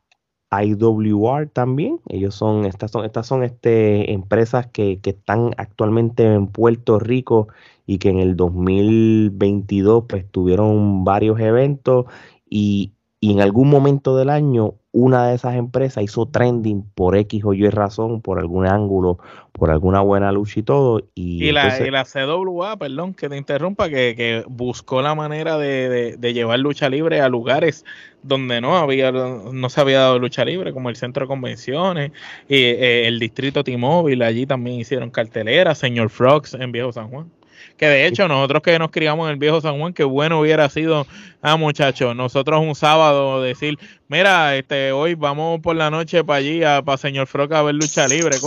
IWR 0.50 1.50
también. 1.50 2.00
Ellos 2.08 2.36
son, 2.36 2.64
estas 2.64 2.92
son, 2.92 3.04
estas 3.04 3.28
son 3.28 3.44
este, 3.44 4.14
empresas 4.14 4.68
que, 4.68 5.02
que, 5.02 5.10
están 5.10 5.52
actualmente 5.58 6.24
en 6.24 6.48
Puerto 6.48 7.00
Rico 7.00 7.50
y 7.86 7.98
que 7.98 8.10
en 8.10 8.20
el 8.20 8.38
2022 8.38 10.06
pues 10.08 10.26
tuvieron 10.32 11.04
varios 11.04 11.38
eventos 11.42 12.06
y, 12.50 12.94
y 13.22 13.34
en 13.34 13.42
algún 13.42 13.70
momento 13.70 14.16
del 14.16 14.30
año 14.30 14.76
una 14.92 15.28
de 15.28 15.36
esas 15.36 15.56
empresas 15.56 16.04
hizo 16.04 16.26
trending 16.26 16.84
por 16.96 17.16
X 17.16 17.44
o 17.46 17.54
Y 17.54 17.70
razón, 17.70 18.22
por 18.22 18.40
algún 18.40 18.66
ángulo, 18.66 19.20
por 19.52 19.70
alguna 19.70 20.00
buena 20.02 20.32
lucha 20.32 20.62
y 20.62 20.64
todo. 20.64 21.04
Y, 21.14 21.52
la, 21.52 22.06
CWA, 22.06 22.78
perdón 22.78 23.14
que 23.14 23.30
te 23.30 23.38
interrumpa, 23.38 23.90
que, 23.90 24.44
buscó 24.48 25.02
la 25.02 25.14
manera 25.14 25.58
de, 25.58 26.18
llevar 26.34 26.60
lucha 26.60 26.90
libre 26.90 27.22
a 27.22 27.30
lugares 27.30 27.86
donde 28.24 28.62
no 28.62 28.78
había 28.78 29.12
no 29.12 29.70
se 29.70 29.80
había 29.80 30.00
dado 30.00 30.18
lucha 30.18 30.44
libre, 30.44 30.74
como 30.74 30.90
el 30.90 30.96
centro 30.96 31.26
de 31.26 31.28
convenciones, 31.28 32.12
y 32.48 32.56
eh, 32.56 33.08
el 33.08 33.20
distrito 33.20 33.64
T-Mobile, 33.64 34.26
allí 34.26 34.46
también 34.46 34.80
hicieron 34.80 35.12
cartelera, 35.12 35.76
señor 35.76 36.10
Frogs 36.10 36.56
en 36.56 36.72
Viejo 36.72 36.92
San 36.92 37.10
Juan. 37.10 37.32
Que 37.78 37.88
de 37.88 38.08
hecho, 38.08 38.28
nosotros 38.28 38.62
que 38.62 38.78
nos 38.78 38.92
criamos 38.92 39.28
en 39.28 39.34
el 39.34 39.40
viejo 39.40 39.62
San 39.62 39.80
Juan, 39.80 39.94
qué 39.94 40.04
bueno 40.04 40.40
hubiera 40.40 40.70
sido, 40.70 41.08
ah, 41.42 41.58
muchachos, 41.58 42.16
nosotros 42.16 42.62
un 42.62 42.76
sábado 42.76 43.42
decir, 43.42 43.78
mira, 44.08 44.56
este, 44.56 44.92
hoy 44.92 45.16
vamos 45.16 45.62
por 45.62 45.76
la 45.76 45.90
noche 45.90 46.24
para 46.24 46.38
allí, 46.38 46.64
a, 46.64 46.82
para 46.82 46.98
Señor 46.98 47.28
Froca 47.28 47.60
a 47.60 47.64
ver 47.64 47.76
lucha 47.76 48.08
libre. 48.08 48.38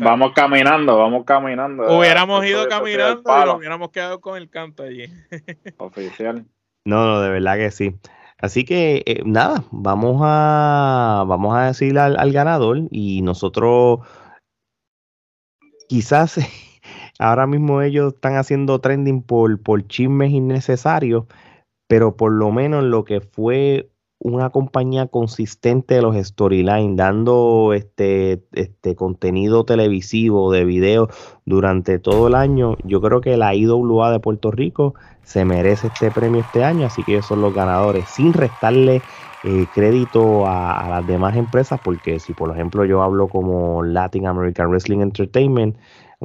vamos, 0.00 0.32
caminando, 0.34 0.98
vamos 0.98 1.24
caminando. 1.24 1.96
Hubiéramos 1.96 2.44
ido 2.44 2.68
caminando 2.68 3.22
y 3.24 3.46
nos 3.46 3.56
hubiéramos 3.56 3.90
quedado 3.90 4.20
con 4.20 4.36
el 4.36 4.50
canto 4.50 4.82
allí. 4.82 5.04
Oficial. 5.78 6.44
No, 6.84 7.06
no, 7.06 7.20
de 7.20 7.30
verdad 7.30 7.56
que 7.56 7.70
sí. 7.70 7.94
Así 8.40 8.64
que 8.64 9.02
eh, 9.04 9.22
nada, 9.24 9.64
vamos 9.72 10.20
a 10.22 11.24
vamos 11.26 11.56
a 11.56 11.66
decir 11.66 11.98
al, 11.98 12.18
al 12.18 12.32
ganador 12.32 12.82
y 12.90 13.20
nosotros 13.22 14.00
quizás 15.88 16.38
ahora 17.18 17.46
mismo 17.46 17.82
ellos 17.82 18.14
están 18.14 18.36
haciendo 18.36 18.80
trending 18.80 19.22
por, 19.22 19.60
por 19.62 19.86
chismes 19.86 20.30
innecesarios, 20.30 21.24
pero 21.86 22.16
por 22.16 22.32
lo 22.32 22.50
menos 22.52 22.84
lo 22.84 23.04
que 23.04 23.20
fue 23.20 23.90
una 24.20 24.50
compañía 24.50 25.06
consistente 25.06 25.94
de 25.94 26.02
los 26.02 26.16
storylines, 26.16 26.96
dando 26.96 27.72
este, 27.72 28.42
este 28.52 28.96
contenido 28.96 29.64
televisivo 29.64 30.50
de 30.50 30.64
video 30.64 31.08
durante 31.44 31.98
todo 31.98 32.26
el 32.26 32.34
año. 32.34 32.76
Yo 32.84 33.00
creo 33.00 33.20
que 33.20 33.36
la 33.36 33.54
IWA 33.54 34.10
de 34.10 34.20
Puerto 34.20 34.50
Rico 34.50 34.94
se 35.22 35.44
merece 35.44 35.86
este 35.88 36.10
premio 36.10 36.40
este 36.40 36.64
año, 36.64 36.86
así 36.86 37.04
que 37.04 37.12
ellos 37.12 37.26
son 37.26 37.42
los 37.42 37.54
ganadores, 37.54 38.08
sin 38.08 38.32
restarle 38.32 39.02
eh, 39.44 39.66
crédito 39.72 40.46
a, 40.46 40.80
a, 40.80 40.88
las 40.88 41.06
demás 41.06 41.36
empresas, 41.36 41.78
porque 41.82 42.18
si 42.18 42.32
por 42.32 42.50
ejemplo 42.50 42.84
yo 42.84 43.02
hablo 43.02 43.28
como 43.28 43.84
Latin 43.84 44.26
American 44.26 44.68
Wrestling 44.68 44.98
Entertainment, 44.98 45.76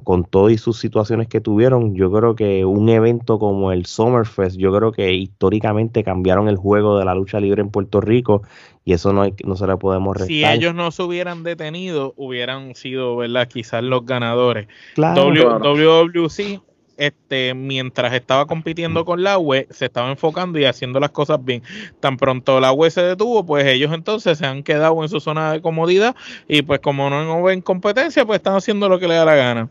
con 0.02 0.26
todas 0.26 0.60
sus 0.60 0.80
situaciones 0.80 1.28
que 1.28 1.40
tuvieron, 1.40 1.94
yo 1.94 2.12
creo 2.12 2.36
que 2.36 2.66
un 2.66 2.90
evento 2.90 3.38
como 3.38 3.72
el 3.72 3.86
Summerfest, 3.86 4.58
yo 4.58 4.76
creo 4.76 4.92
que 4.92 5.14
históricamente 5.14 6.04
cambiaron 6.04 6.48
el 6.48 6.58
juego 6.58 6.98
de 6.98 7.06
la 7.06 7.14
lucha 7.14 7.40
libre 7.40 7.62
en 7.62 7.70
Puerto 7.70 8.02
Rico 8.02 8.42
y 8.84 8.94
eso 8.94 9.14
no, 9.14 9.22
hay, 9.22 9.36
no 9.46 9.56
se 9.56 9.68
le 9.68 9.78
podemos 9.78 10.18
restar. 10.18 10.28
Si 10.28 10.44
ellos 10.44 10.74
no 10.74 10.90
se 10.90 11.04
hubieran 11.04 11.44
detenido, 11.44 12.14
hubieran 12.18 12.74
sido, 12.74 13.18
¿verdad? 13.18 13.48
Quizás 13.48 13.84
los 13.84 14.04
ganadores. 14.06 14.68
Claro. 14.96 15.32
WWC 15.32 16.62
este, 16.98 17.54
mientras 17.54 18.14
estaba 18.14 18.46
compitiendo 18.46 19.06
con 19.06 19.24
la 19.24 19.38
UE, 19.38 19.68
se 19.72 19.86
estaba 19.86 20.10
enfocando 20.10 20.60
y 20.60 20.66
haciendo 20.66 21.00
las 21.00 21.12
cosas 21.12 21.44
bien. 21.44 21.64
Tan 22.00 22.18
pronto 22.18 22.60
la 22.60 22.72
UE 22.72 22.92
se 22.92 23.02
detuvo, 23.02 23.46
pues 23.46 23.66
ellos 23.66 23.92
entonces 23.94 24.38
se 24.38 24.46
han 24.46 24.64
quedado 24.64 25.02
en 25.02 25.10
su 25.10 25.20
zona 25.20 25.52
de 25.52 25.62
comodidad 25.62 26.16
y 26.48 26.62
pues 26.62 26.80
como 26.80 27.10
no 27.10 27.44
ven 27.44 27.62
competencia, 27.62 28.26
pues 28.26 28.38
están 28.38 28.56
haciendo 28.56 28.90
lo 28.90 29.00
que 29.00 29.08
les 29.08 29.18
da 29.18 29.26
la 29.26 29.36
gana. 29.36 29.70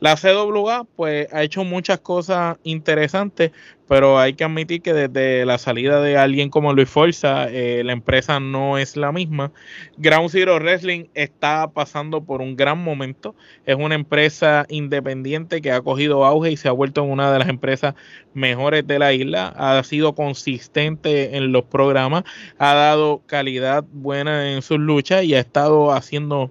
La 0.00 0.16
CWA 0.16 0.84
pues 0.96 1.32
ha 1.32 1.42
hecho 1.42 1.64
muchas 1.64 2.00
cosas 2.00 2.56
interesantes, 2.64 3.52
pero 3.88 4.18
hay 4.18 4.34
que 4.34 4.44
admitir 4.44 4.80
que 4.80 4.94
desde 4.94 5.44
la 5.44 5.58
salida 5.58 6.00
de 6.00 6.16
alguien 6.16 6.48
como 6.48 6.72
Luis 6.72 6.88
Forza, 6.88 7.48
eh, 7.50 7.82
la 7.84 7.92
empresa 7.92 8.40
no 8.40 8.78
es 8.78 8.96
la 8.96 9.12
misma. 9.12 9.52
Ground 9.98 10.30
Zero 10.30 10.56
Wrestling 10.56 11.06
está 11.14 11.68
pasando 11.68 12.24
por 12.24 12.40
un 12.40 12.56
gran 12.56 12.82
momento. 12.82 13.34
Es 13.66 13.76
una 13.76 13.94
empresa 13.94 14.64
independiente 14.70 15.60
que 15.60 15.72
ha 15.72 15.82
cogido 15.82 16.24
auge 16.24 16.52
y 16.52 16.56
se 16.56 16.68
ha 16.68 16.72
vuelto 16.72 17.02
una 17.02 17.30
de 17.32 17.40
las 17.40 17.48
empresas 17.48 17.94
mejores 18.32 18.86
de 18.86 18.98
la 18.98 19.12
isla. 19.12 19.48
Ha 19.48 19.82
sido 19.84 20.14
consistente 20.14 21.36
en 21.36 21.52
los 21.52 21.64
programas, 21.64 22.24
ha 22.58 22.74
dado 22.74 23.22
calidad 23.26 23.84
buena 23.92 24.52
en 24.52 24.62
sus 24.62 24.78
luchas 24.78 25.24
y 25.24 25.34
ha 25.34 25.40
estado 25.40 25.92
haciendo 25.92 26.50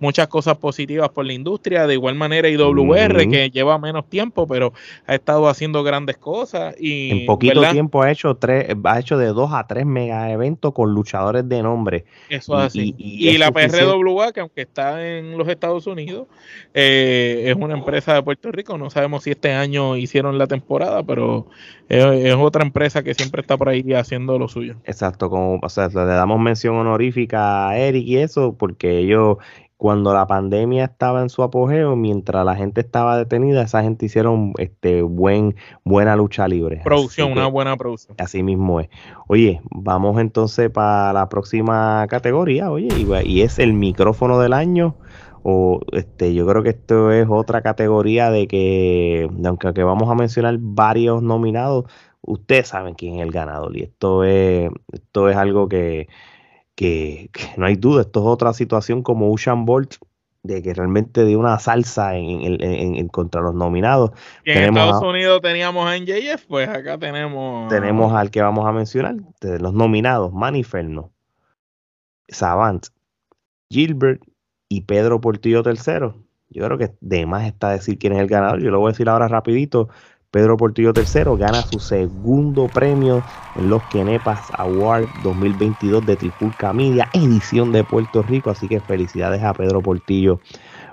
muchas 0.00 0.26
cosas 0.28 0.56
positivas 0.56 1.10
por 1.10 1.24
la 1.24 1.32
industria. 1.32 1.86
De 1.86 1.94
igual 1.94 2.16
manera, 2.16 2.48
IWR, 2.48 3.28
que 3.28 3.50
lleva 3.50 3.78
menos 3.78 4.08
tiempo, 4.08 4.46
pero 4.46 4.72
ha 5.06 5.14
estado 5.14 5.48
haciendo 5.48 5.84
grandes 5.84 6.16
cosas. 6.16 6.74
Y, 6.78 7.20
en 7.20 7.26
poquito 7.26 7.60
tiempo 7.70 8.02
ha 8.02 8.10
hecho 8.10 8.34
tres, 8.34 8.74
ha 8.84 8.98
hecho 8.98 9.16
de 9.16 9.26
dos 9.26 9.52
a 9.52 9.66
tres 9.66 9.86
mega 9.86 10.30
eventos 10.30 10.72
con 10.72 10.92
luchadores 10.92 11.48
de 11.48 11.62
nombre. 11.62 12.04
Eso 12.28 12.54
y, 12.54 12.66
así. 12.66 12.94
Y, 12.98 13.38
la 13.38 13.52
PRWA, 13.52 14.32
que 14.32 14.40
aunque 14.40 14.62
está 14.62 15.06
en 15.06 15.38
los 15.38 15.46
Estados 15.48 15.86
Unidos, 15.86 16.26
eh, 16.74 17.44
es 17.46 17.56
una 17.56 17.74
empresa 17.74 18.14
de 18.14 18.22
Puerto 18.22 18.50
Rico. 18.50 18.76
No 18.78 18.90
sabemos 18.90 19.24
si 19.24 19.30
este 19.30 19.52
año 19.52 19.96
hicieron 19.96 20.38
la 20.38 20.46
temporada, 20.46 21.02
pero 21.02 21.46
es, 21.88 22.04
es, 22.04 22.34
otra 22.34 22.64
empresa 22.64 23.02
que 23.02 23.14
siempre 23.14 23.42
está 23.42 23.56
por 23.56 23.68
ahí 23.68 23.92
haciendo 23.92 24.38
lo 24.38 24.48
suyo. 24.48 24.76
Exacto, 24.84 25.28
como 25.28 25.60
o 25.62 25.68
sea, 25.68 25.88
le 25.88 26.04
damos 26.04 26.40
mención 26.40 26.76
honorífica 26.76 27.68
a 27.68 27.78
Eric 27.78 28.06
y 28.06 28.16
eso, 28.18 28.54
porque 28.56 28.98
ellos 28.98 29.38
cuando 29.80 30.12
la 30.12 30.26
pandemia 30.26 30.84
estaba 30.84 31.22
en 31.22 31.30
su 31.30 31.42
apogeo, 31.42 31.96
mientras 31.96 32.44
la 32.44 32.54
gente 32.54 32.82
estaba 32.82 33.16
detenida, 33.16 33.62
esa 33.62 33.82
gente 33.82 34.04
hicieron 34.04 34.52
este 34.58 35.00
buen 35.00 35.56
buena 35.84 36.16
lucha 36.16 36.46
libre. 36.46 36.82
Producción, 36.84 37.32
una 37.32 37.46
buena 37.46 37.78
producción. 37.78 38.14
Así 38.18 38.42
mismo 38.42 38.80
es. 38.80 38.90
Oye, 39.26 39.62
vamos 39.70 40.20
entonces 40.20 40.68
para 40.68 41.14
la 41.14 41.30
próxima 41.30 42.06
categoría, 42.10 42.70
oye, 42.70 42.88
y, 43.24 43.40
es 43.40 43.58
el 43.58 43.72
micrófono 43.72 44.38
del 44.38 44.52
año. 44.52 44.96
O 45.44 45.80
este, 45.92 46.34
yo 46.34 46.46
creo 46.46 46.62
que 46.62 46.68
esto 46.68 47.10
es 47.10 47.26
otra 47.30 47.62
categoría 47.62 48.30
de 48.30 48.46
que, 48.48 49.30
aunque 49.46 49.72
que 49.72 49.82
vamos 49.82 50.10
a 50.10 50.14
mencionar 50.14 50.58
varios 50.60 51.22
nominados, 51.22 51.86
ustedes 52.20 52.68
saben 52.68 52.92
quién 52.92 53.14
es 53.14 53.22
el 53.22 53.30
ganador. 53.30 53.74
Y 53.74 53.84
esto 53.84 54.24
es, 54.24 54.70
esto 54.92 55.30
es 55.30 55.36
algo 55.38 55.70
que 55.70 56.06
que, 56.80 57.30
no 57.58 57.66
hay 57.66 57.76
duda, 57.76 58.00
esto 58.00 58.20
es 58.20 58.26
otra 58.26 58.54
situación 58.54 59.02
como 59.02 59.30
Usain 59.30 59.66
Bolt, 59.66 59.96
de 60.42 60.62
que 60.62 60.72
realmente 60.72 61.26
dio 61.26 61.38
una 61.38 61.58
salsa 61.58 62.16
en, 62.16 63.08
contra 63.08 63.42
los 63.42 63.54
nominados. 63.54 64.12
en 64.46 64.74
Estados 64.74 65.02
Unidos 65.02 65.42
teníamos 65.42 65.86
a 65.86 65.98
NJF, 65.98 66.46
pues 66.48 66.70
acá 66.70 66.96
tenemos... 66.96 67.68
Tenemos 67.68 68.14
al 68.14 68.30
que 68.30 68.40
vamos 68.40 68.66
a 68.66 68.72
mencionar, 68.72 69.16
de 69.42 69.58
los 69.58 69.74
nominados, 69.74 70.32
Maniferno, 70.32 71.12
Savant, 72.28 72.86
Gilbert 73.68 74.22
y 74.70 74.80
Pedro 74.80 75.20
Portillo 75.20 75.62
III. 75.62 76.14
Yo 76.48 76.64
creo 76.64 76.78
que 76.78 76.94
de 77.02 77.26
más 77.26 77.46
está 77.46 77.68
decir 77.68 77.98
quién 77.98 78.14
es 78.14 78.20
el 78.20 78.26
ganador. 78.26 78.62
Yo 78.62 78.70
lo 78.70 78.80
voy 78.80 78.88
a 78.88 78.92
decir 78.92 79.10
ahora 79.10 79.28
rapidito. 79.28 79.90
Pedro 80.30 80.56
Portillo 80.56 80.92
III 80.94 81.36
gana 81.36 81.62
su 81.62 81.80
segundo 81.80 82.68
premio 82.68 83.22
en 83.56 83.68
los 83.68 83.82
Kenepas 83.90 84.52
Award 84.56 85.08
2022 85.24 86.06
de 86.06 86.16
Trifulca 86.16 86.72
Media, 86.72 87.08
edición 87.12 87.72
de 87.72 87.82
Puerto 87.82 88.22
Rico. 88.22 88.50
Así 88.50 88.68
que 88.68 88.80
felicidades 88.80 89.42
a 89.42 89.54
Pedro 89.54 89.82
Portillo 89.82 90.40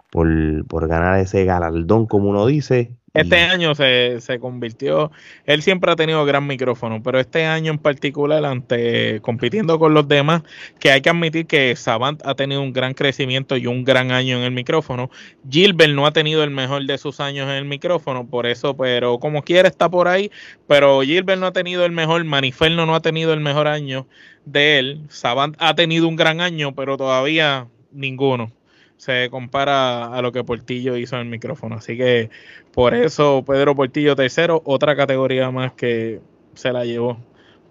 por, 0.09 0.27
por 0.67 0.87
ganar 0.87 1.19
ese 1.19 1.45
galardón, 1.45 2.07
como 2.07 2.29
uno 2.29 2.47
dice. 2.47 2.97
Este 3.17 3.37
año 3.37 3.73
se, 3.73 4.21
se, 4.21 4.39
convirtió, 4.39 5.11
él 5.45 5.63
siempre 5.63 5.91
ha 5.91 5.95
tenido 5.95 6.23
gran 6.23 6.45
micrófono, 6.45 7.01
pero 7.01 7.19
este 7.19 7.45
año 7.45 7.71
en 7.71 7.79
particular, 7.79 8.45
ante 8.45 9.19
compitiendo 9.21 9.79
con 9.79 9.95
los 9.95 10.07
demás, 10.07 10.43
que 10.79 10.91
hay 10.91 11.01
que 11.01 11.09
admitir 11.09 11.47
que 11.47 11.75
Savant 11.75 12.21
ha 12.25 12.35
tenido 12.35 12.61
un 12.61 12.73
gran 12.73 12.93
crecimiento 12.93 13.57
y 13.57 13.65
un 13.65 13.83
gran 13.83 14.11
año 14.11 14.37
en 14.37 14.43
el 14.43 14.51
micrófono. 14.51 15.09
Gilbert 15.49 15.93
no 15.93 16.05
ha 16.05 16.11
tenido 16.11 16.43
el 16.43 16.51
mejor 16.51 16.85
de 16.85 16.99
sus 16.99 17.19
años 17.19 17.49
en 17.49 17.55
el 17.55 17.65
micrófono, 17.65 18.27
por 18.27 18.45
eso, 18.45 18.77
pero 18.77 19.17
como 19.19 19.41
quiera 19.41 19.67
está 19.67 19.89
por 19.89 20.07
ahí, 20.07 20.31
pero 20.67 21.01
Gilbert 21.01 21.39
no 21.39 21.47
ha 21.47 21.53
tenido 21.53 21.85
el 21.85 21.91
mejor, 21.91 22.23
Maniferno 22.23 22.85
no 22.85 22.93
ha 22.93 23.01
tenido 23.01 23.33
el 23.33 23.39
mejor 23.39 23.67
año 23.67 24.07
de 24.45 24.77
él, 24.77 25.01
Savant 25.09 25.55
ha 25.59 25.73
tenido 25.73 26.07
un 26.07 26.15
gran 26.15 26.39
año, 26.39 26.75
pero 26.75 26.97
todavía 26.97 27.67
ninguno 27.91 28.51
se 28.97 29.29
compara 29.29 30.13
a 30.13 30.21
lo 30.21 30.31
que 30.31 30.43
Portillo 30.43 30.97
hizo 30.97 31.15
en 31.15 31.21
el 31.23 31.27
micrófono. 31.29 31.75
Así 31.75 31.97
que 31.97 32.29
por 32.73 32.93
eso 32.93 33.43
Pedro 33.45 33.75
Portillo 33.75 34.15
tercero, 34.15 34.61
otra 34.65 34.95
categoría 34.95 35.49
más 35.51 35.73
que 35.73 36.19
se 36.55 36.73
la 36.73 36.83
llevó 36.83 37.17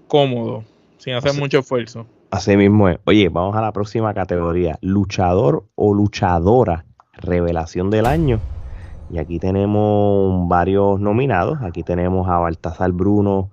cómodo, 0.09 0.65
sin 0.99 1.15
hacer 1.15 1.35
mucho 1.35 1.59
esfuerzo. 1.59 2.07
Así 2.31 2.57
mismo 2.57 2.89
es. 2.89 2.99
Oye, 3.05 3.29
vamos 3.29 3.57
a 3.57 3.61
la 3.61 3.73
próxima 3.73 4.15
categoría, 4.15 4.79
luchador 4.81 5.65
o 5.75 5.95
luchadora, 5.95 6.85
revelación 7.15 7.91
del 7.91 8.07
año. 8.07 8.41
Y 9.11 9.19
aquí 9.19 9.39
tenemos 9.39 10.49
varios 10.49 11.01
nominados. 11.01 11.59
Aquí 11.63 11.83
tenemos 11.83 12.29
a 12.29 12.39
Baltasar 12.39 12.93
Bruno, 12.93 13.51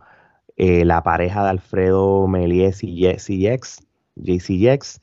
eh, 0.57 0.85
la 0.85 1.03
pareja 1.03 1.43
de 1.43 1.49
Alfredo 1.51 2.27
Melies 2.27 2.83
y 2.83 2.95
JC 2.95 3.37
Jex, 4.57 5.01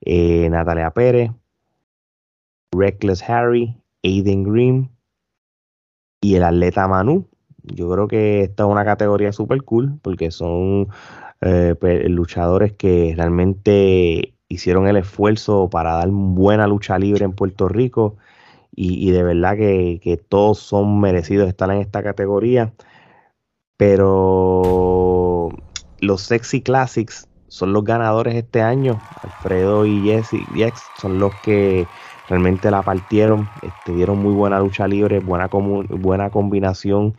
eh, 0.00 0.48
Natalia 0.50 0.90
Pérez, 0.90 1.30
Reckless 2.76 3.22
Harry, 3.28 3.76
Aiden 4.02 4.44
Green 4.44 4.90
y 6.20 6.36
el 6.36 6.42
atleta 6.42 6.88
Manu. 6.88 7.28
Yo 7.62 7.90
creo 7.90 8.08
que 8.08 8.42
esta 8.42 8.64
es 8.64 8.68
una 8.68 8.84
categoría 8.84 9.32
super 9.32 9.62
cool 9.62 9.98
porque 10.02 10.30
son 10.30 10.88
eh, 11.40 11.74
luchadores 12.08 12.72
que 12.72 13.14
realmente 13.16 14.34
hicieron 14.48 14.86
el 14.86 14.96
esfuerzo 14.96 15.68
para 15.70 15.94
dar 15.94 16.08
buena 16.10 16.66
lucha 16.66 16.98
libre 16.98 17.24
en 17.24 17.32
Puerto 17.32 17.68
Rico 17.68 18.16
y, 18.76 19.12
de 19.12 19.22
verdad 19.22 19.56
que, 19.56 20.00
que, 20.02 20.16
todos 20.16 20.58
son 20.58 21.00
merecidos 21.00 21.48
estar 21.48 21.70
en 21.70 21.78
esta 21.78 22.02
categoría. 22.02 22.74
Pero 23.76 25.50
los 26.00 26.22
Sexy 26.22 26.60
Classics 26.60 27.28
son 27.48 27.72
los 27.72 27.84
ganadores 27.84 28.34
este 28.34 28.62
año. 28.62 29.00
Alfredo 29.22 29.86
y 29.86 30.02
Jesse 30.02 30.82
son 31.00 31.20
los 31.20 31.32
que 31.42 31.86
realmente 32.28 32.70
la 32.70 32.82
partieron, 32.82 33.48
este, 33.62 33.92
dieron 33.92 34.18
muy 34.18 34.32
buena 34.32 34.58
lucha 34.58 34.86
libre, 34.86 35.20
buena, 35.20 35.48
buena 35.48 36.30
combinación 36.30 37.16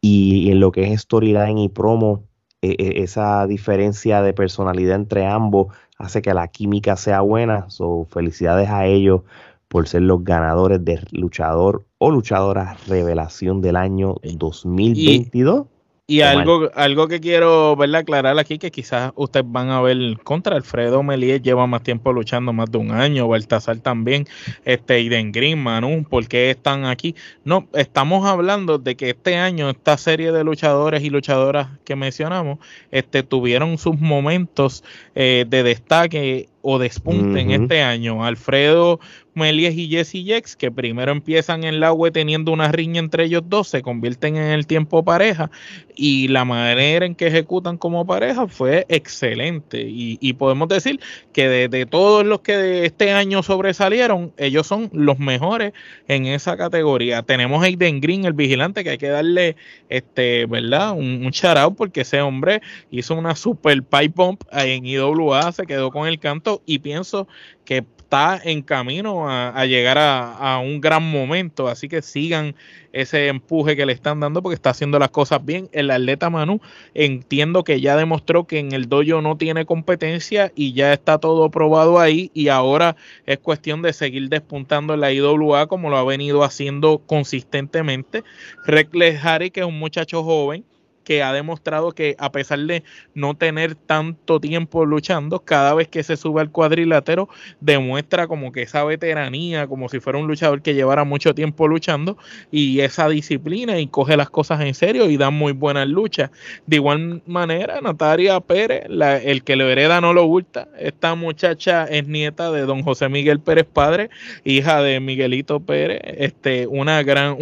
y, 0.00 0.50
en 0.50 0.60
lo 0.60 0.72
que 0.72 0.92
es 0.92 1.02
storyline 1.02 1.58
y 1.58 1.68
promo, 1.68 2.24
e, 2.62 2.70
e, 2.78 3.02
esa 3.02 3.46
diferencia 3.46 4.22
de 4.22 4.32
personalidad 4.32 4.96
entre 4.96 5.26
ambos 5.26 5.68
hace 5.98 6.22
que 6.22 6.34
la 6.34 6.48
química 6.48 6.96
sea 6.96 7.20
buena. 7.20 7.68
So, 7.70 8.06
felicidades 8.10 8.68
a 8.70 8.86
ellos 8.86 9.22
por 9.68 9.86
ser 9.86 10.02
los 10.02 10.24
ganadores 10.24 10.84
de 10.84 11.00
luchador 11.12 11.84
o 11.98 12.10
luchadora 12.10 12.76
revelación 12.88 13.60
del 13.60 13.76
año 13.76 14.16
2022. 14.22 15.66
Y 15.66 15.79
algo, 16.18 16.70
algo 16.74 17.06
que 17.06 17.20
quiero 17.20 17.76
¿verdad? 17.76 18.00
aclarar 18.00 18.38
aquí, 18.38 18.58
que 18.58 18.70
quizás 18.70 19.12
ustedes 19.14 19.46
van 19.48 19.70
a 19.70 19.80
ver 19.80 19.96
contra 20.24 20.56
Alfredo 20.56 21.02
Melier, 21.02 21.40
lleva 21.40 21.66
más 21.66 21.82
tiempo 21.82 22.12
luchando, 22.12 22.52
más 22.52 22.70
de 22.70 22.78
un 22.78 22.90
año, 22.90 23.28
Baltasar 23.28 23.78
también, 23.78 24.26
este, 24.64 25.00
Iden 25.00 25.30
Green, 25.30 25.62
Manu, 25.62 26.04
¿por 26.04 26.26
qué 26.26 26.50
están 26.50 26.84
aquí? 26.84 27.14
No, 27.44 27.68
estamos 27.74 28.26
hablando 28.26 28.78
de 28.78 28.96
que 28.96 29.10
este 29.10 29.36
año, 29.36 29.70
esta 29.70 29.96
serie 29.96 30.32
de 30.32 30.42
luchadores 30.42 31.02
y 31.04 31.10
luchadoras 31.10 31.68
que 31.84 31.94
mencionamos, 31.94 32.58
este, 32.90 33.22
tuvieron 33.22 33.78
sus 33.78 33.98
momentos 34.00 34.82
eh, 35.14 35.44
de 35.48 35.62
destaque 35.62 36.48
o 36.62 36.78
despunte 36.78 37.40
en 37.40 37.50
este 37.50 37.82
año. 37.82 38.24
Alfredo 38.24 39.00
Melies 39.34 39.76
y 39.76 39.88
Jesse 39.88 40.24
Jex, 40.24 40.56
que 40.56 40.70
primero 40.70 41.12
empiezan 41.12 41.64
en 41.64 41.80
la 41.80 41.92
web 41.92 42.12
teniendo 42.12 42.52
una 42.52 42.70
riña 42.72 42.98
entre 42.98 43.24
ellos 43.24 43.42
dos, 43.46 43.68
se 43.68 43.82
convierten 43.82 44.36
en 44.36 44.50
el 44.50 44.66
tiempo 44.66 45.04
pareja 45.04 45.50
y 45.94 46.28
la 46.28 46.44
manera 46.44 47.06
en 47.06 47.14
que 47.14 47.28
ejecutan 47.28 47.76
como 47.76 48.06
pareja 48.06 48.48
fue 48.48 48.86
excelente. 48.88 49.84
Y, 49.86 50.32
podemos 50.34 50.68
decir 50.68 51.00
que 51.32 51.68
de, 51.68 51.86
todos 51.86 52.24
los 52.24 52.40
que 52.40 52.56
de 52.56 52.86
este 52.86 53.12
año 53.12 53.42
sobresalieron, 53.42 54.32
ellos 54.38 54.66
son 54.66 54.90
los 54.92 55.18
mejores 55.18 55.72
en 56.08 56.26
esa 56.26 56.56
categoría. 56.56 57.22
Tenemos 57.22 57.62
a 57.62 57.66
Aiden 57.66 58.00
Green, 58.00 58.24
el 58.24 58.32
vigilante, 58.32 58.82
que 58.82 58.90
hay 58.90 58.98
que 58.98 59.08
darle, 59.08 59.56
este, 59.88 60.46
¿verdad? 60.46 60.92
Un, 60.92 61.24
un 61.24 61.30
shout 61.30 61.58
out 61.58 61.76
porque 61.76 62.00
ese 62.02 62.20
hombre 62.22 62.62
hizo 62.90 63.14
una 63.14 63.36
super 63.36 63.82
pipe 63.82 64.12
bump 64.14 64.42
en 64.52 64.86
IWA, 64.86 65.52
se 65.52 65.66
quedó 65.66 65.90
con 65.90 66.08
el 66.08 66.18
canto 66.18 66.49
y 66.66 66.78
pienso 66.78 67.28
que 67.64 67.84
está 68.10 68.40
en 68.42 68.62
camino 68.62 69.30
a, 69.30 69.64
llegar 69.66 69.96
a, 69.96 70.58
un 70.58 70.80
gran 70.80 71.08
momento. 71.08 71.68
Así 71.68 71.88
que 71.88 72.02
sigan 72.02 72.56
ese 72.92 73.28
empuje 73.28 73.76
que 73.76 73.86
le 73.86 73.92
están 73.92 74.18
dando 74.18 74.42
porque 74.42 74.56
está 74.56 74.70
haciendo 74.70 74.98
las 74.98 75.10
cosas 75.10 75.44
bien. 75.44 75.68
El 75.70 75.92
atleta 75.92 76.28
Manu 76.28 76.60
entiendo 76.92 77.62
que 77.62 77.80
ya 77.80 77.96
demostró 77.96 78.48
que 78.48 78.58
en 78.58 78.72
el 78.72 78.88
dojo 78.88 79.22
no 79.22 79.36
tiene 79.36 79.64
competencia 79.64 80.50
y 80.56 80.72
ya 80.72 80.92
está 80.92 81.18
todo 81.18 81.52
probado 81.52 82.00
ahí 82.00 82.32
y 82.34 82.48
ahora 82.48 82.96
es 83.26 83.38
cuestión 83.38 83.80
de 83.80 83.92
seguir 83.92 84.28
despuntando 84.28 84.94
en 84.94 85.00
la 85.00 85.12
IWA 85.12 85.68
como 85.68 85.88
lo 85.88 85.96
ha 85.96 86.04
venido 86.04 86.42
haciendo 86.42 86.98
consistentemente. 87.06 88.24
Reckless 88.66 89.24
Harry, 89.24 89.52
que 89.52 89.60
es 89.60 89.66
un 89.66 89.78
muchacho 89.78 90.24
joven 90.24 90.64
que 91.10 91.24
ha 91.24 91.32
demostrado 91.32 91.90
que 91.90 92.14
a 92.20 92.30
pesar 92.30 92.60
de 92.60 92.84
no 93.14 93.34
tener 93.34 93.74
tanto 93.74 94.38
tiempo 94.38 94.84
luchando, 94.84 95.40
cada 95.40 95.74
vez 95.74 95.88
que 95.88 96.04
se 96.04 96.16
sube 96.16 96.40
al 96.40 96.52
cuadrilátero 96.52 97.28
demuestra 97.60 98.28
como 98.28 98.52
que 98.52 98.62
esa 98.62 98.84
veteranía, 98.84 99.66
como 99.66 99.88
si 99.88 99.98
fuera 99.98 100.20
un 100.20 100.28
luchador 100.28 100.62
que 100.62 100.72
llevara 100.72 101.02
mucho 101.02 101.34
tiempo 101.34 101.66
luchando 101.66 102.16
y 102.52 102.78
esa 102.78 103.08
disciplina 103.08 103.80
y 103.80 103.88
coge 103.88 104.16
las 104.16 104.30
cosas 104.30 104.60
en 104.60 104.72
serio 104.72 105.10
y 105.10 105.16
da 105.16 105.30
muy 105.30 105.50
buenas 105.50 105.88
luchas. 105.88 106.30
De 106.66 106.76
igual 106.76 107.22
manera, 107.26 107.80
Natalia 107.80 108.38
Pérez, 108.38 108.84
el 108.88 109.42
que 109.42 109.56
le 109.56 109.72
hereda 109.72 110.00
no 110.00 110.12
lo 110.12 110.26
oculta. 110.26 110.68
Esta 110.78 111.16
muchacha 111.16 111.86
es 111.86 112.06
nieta 112.06 112.52
de 112.52 112.60
don 112.60 112.84
José 112.84 113.08
Miguel 113.08 113.40
Pérez 113.40 113.66
padre, 113.66 114.10
hija 114.44 114.80
de 114.80 115.00
Miguelito 115.00 115.58
Pérez, 115.58 116.02
este, 116.04 116.68
una 116.68 117.02
gran, 117.02 117.36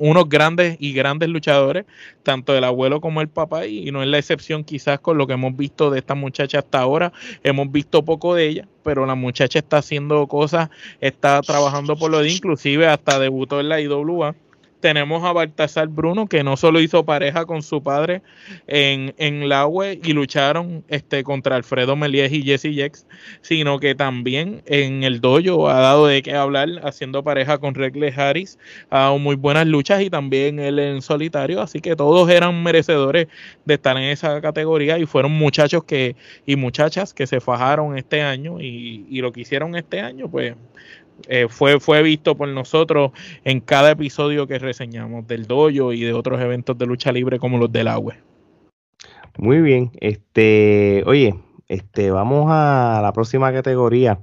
unos 0.00 0.28
grandes 0.28 0.78
y 0.80 0.92
grandes 0.94 1.28
luchadores, 1.28 1.84
tanto 2.24 2.54
del 2.54 2.64
abuelo 2.64 3.00
como 3.04 3.20
el 3.20 3.28
papá 3.28 3.66
y 3.66 3.90
no 3.90 4.02
es 4.02 4.08
la 4.08 4.16
excepción 4.16 4.64
quizás 4.64 4.98
con 4.98 5.18
lo 5.18 5.26
que 5.26 5.34
hemos 5.34 5.54
visto 5.54 5.90
de 5.90 5.98
esta 5.98 6.14
muchacha 6.14 6.60
hasta 6.60 6.78
ahora. 6.80 7.12
Hemos 7.42 7.70
visto 7.70 8.02
poco 8.02 8.34
de 8.34 8.48
ella, 8.48 8.68
pero 8.82 9.04
la 9.04 9.14
muchacha 9.14 9.58
está 9.58 9.76
haciendo 9.76 10.26
cosas, 10.26 10.70
está 11.02 11.42
trabajando 11.42 11.96
por 11.96 12.10
lo 12.10 12.20
de 12.20 12.30
inclusive 12.30 12.86
hasta 12.86 13.18
debutó 13.18 13.60
en 13.60 13.68
la 13.68 13.78
IWA 13.78 14.34
tenemos 14.84 15.24
a 15.24 15.32
Baltasar 15.32 15.88
Bruno, 15.88 16.26
que 16.26 16.44
no 16.44 16.58
solo 16.58 16.78
hizo 16.78 17.06
pareja 17.06 17.46
con 17.46 17.62
su 17.62 17.82
padre 17.82 18.20
en, 18.66 19.14
en 19.16 19.48
la 19.48 19.66
web 19.66 19.98
y 20.04 20.12
lucharon 20.12 20.84
este, 20.88 21.24
contra 21.24 21.56
Alfredo 21.56 21.96
Melies 21.96 22.30
y 22.30 22.42
Jesse 22.42 22.74
Jex, 22.74 23.06
sino 23.40 23.78
que 23.80 23.94
también 23.94 24.60
en 24.66 25.02
el 25.02 25.22
dojo 25.22 25.70
ha 25.70 25.80
dado 25.80 26.06
de 26.06 26.20
qué 26.22 26.34
hablar 26.34 26.68
haciendo 26.82 27.24
pareja 27.24 27.56
con 27.56 27.74
Reckless 27.74 28.18
Harris, 28.18 28.58
ha 28.90 28.98
dado 28.98 29.18
muy 29.18 29.36
buenas 29.36 29.66
luchas 29.66 30.02
y 30.02 30.10
también 30.10 30.58
él 30.58 30.78
en 30.78 31.00
solitario, 31.00 31.62
así 31.62 31.80
que 31.80 31.96
todos 31.96 32.28
eran 32.28 32.62
merecedores 32.62 33.28
de 33.64 33.74
estar 33.74 33.96
en 33.96 34.02
esa 34.02 34.38
categoría 34.42 34.98
y 34.98 35.06
fueron 35.06 35.32
muchachos 35.32 35.84
que 35.84 36.14
y 36.44 36.56
muchachas 36.56 37.14
que 37.14 37.26
se 37.26 37.40
fajaron 37.40 37.96
este 37.96 38.20
año 38.20 38.60
y, 38.60 39.06
y 39.08 39.22
lo 39.22 39.32
que 39.32 39.40
hicieron 39.40 39.76
este 39.76 40.02
año, 40.02 40.30
pues 40.30 40.54
eh, 41.28 41.46
fue, 41.48 41.80
fue 41.80 42.02
visto 42.02 42.36
por 42.36 42.48
nosotros 42.48 43.12
en 43.44 43.60
cada 43.60 43.92
episodio 43.92 44.46
que 44.46 44.58
reseñamos 44.58 45.26
del 45.26 45.46
dojo 45.46 45.92
y 45.92 46.00
de 46.00 46.12
otros 46.12 46.40
eventos 46.40 46.76
de 46.76 46.86
lucha 46.86 47.12
libre 47.12 47.38
como 47.38 47.58
los 47.58 47.72
del 47.72 47.88
agua. 47.88 48.16
Muy 49.38 49.60
bien, 49.60 49.90
este, 50.00 51.02
oye, 51.06 51.34
este, 51.68 52.10
vamos 52.10 52.46
a 52.50 53.00
la 53.02 53.12
próxima 53.12 53.52
categoría, 53.52 54.20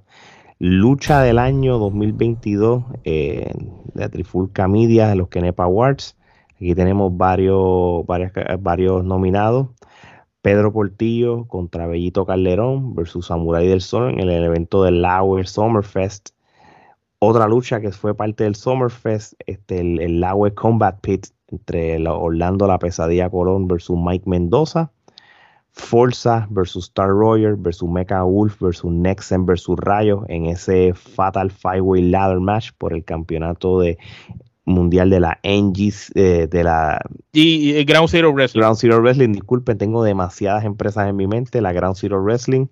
lucha 0.60 1.22
del 1.22 1.40
año 1.40 1.78
2022 1.80 2.84
eh, 3.04 3.52
de 3.94 4.10
Trifulca 4.10 4.68
Media, 4.68 5.08
de 5.08 5.16
los 5.16 5.28
Kenepa 5.28 5.64
Awards. 5.64 6.18
Aquí 6.56 6.76
tenemos 6.76 7.18
varios, 7.18 8.06
varios, 8.06 8.32
varios 8.60 9.04
nominados. 9.04 9.68
Pedro 10.42 10.72
Portillo 10.72 11.46
contra 11.48 11.88
Bellito 11.88 12.26
Calderón 12.26 12.96
versus 12.96 13.28
Samurai 13.28 13.68
del 13.68 13.82
Sol 13.82 14.12
en 14.20 14.30
el 14.30 14.44
evento 14.44 14.84
del 14.84 15.02
Lauer 15.02 15.48
Summerfest 15.48 16.30
otra 17.24 17.48
lucha 17.48 17.80
que 17.80 17.92
fue 17.92 18.16
parte 18.16 18.46
del 18.46 18.56
Summerfest, 18.56 19.34
este, 19.46 19.80
el, 19.80 20.00
el 20.00 20.54
Combat 20.56 21.00
Pit 21.02 21.28
entre 21.50 22.08
Orlando 22.08 22.66
La 22.66 22.80
Pesadilla 22.80 23.30
Colón 23.30 23.68
versus 23.68 23.98
Mike 23.98 24.24
Mendoza. 24.28 24.92
Forza 25.74 26.48
versus 26.50 26.86
Star 26.86 27.10
Royer 27.10 27.56
versus 27.56 27.88
Mecha 27.90 28.24
Wolf 28.24 28.60
versus 28.60 28.92
Nexen 28.92 29.46
versus 29.46 29.78
Rayo 29.80 30.26
en 30.28 30.48
ese 30.48 30.94
Fatal 30.94 31.50
Five 31.50 31.82
Way 31.82 32.10
Ladder 32.10 32.40
Match 32.42 32.72
por 32.78 32.92
el 32.92 33.06
campeonato 33.06 33.80
de 33.80 33.98
mundial 34.66 35.10
de 35.10 35.20
la 35.20 35.40
NGs, 35.44 36.12
eh, 36.16 36.48
de 36.50 36.64
la 36.64 37.00
y, 37.32 37.84
Ground 37.86 38.10
Zero 38.10 38.34
Wrestling. 38.34 38.62
Ground 38.62 38.78
Zero 38.78 39.00
Wrestling, 39.00 39.32
disculpen, 39.32 39.78
tengo 39.78 40.04
demasiadas 40.04 40.66
empresas 40.66 41.08
en 41.08 41.16
mi 41.16 41.28
mente, 41.28 41.62
la 41.62 41.72
Ground 41.72 41.96
Zero 41.96 42.22
Wrestling, 42.22 42.68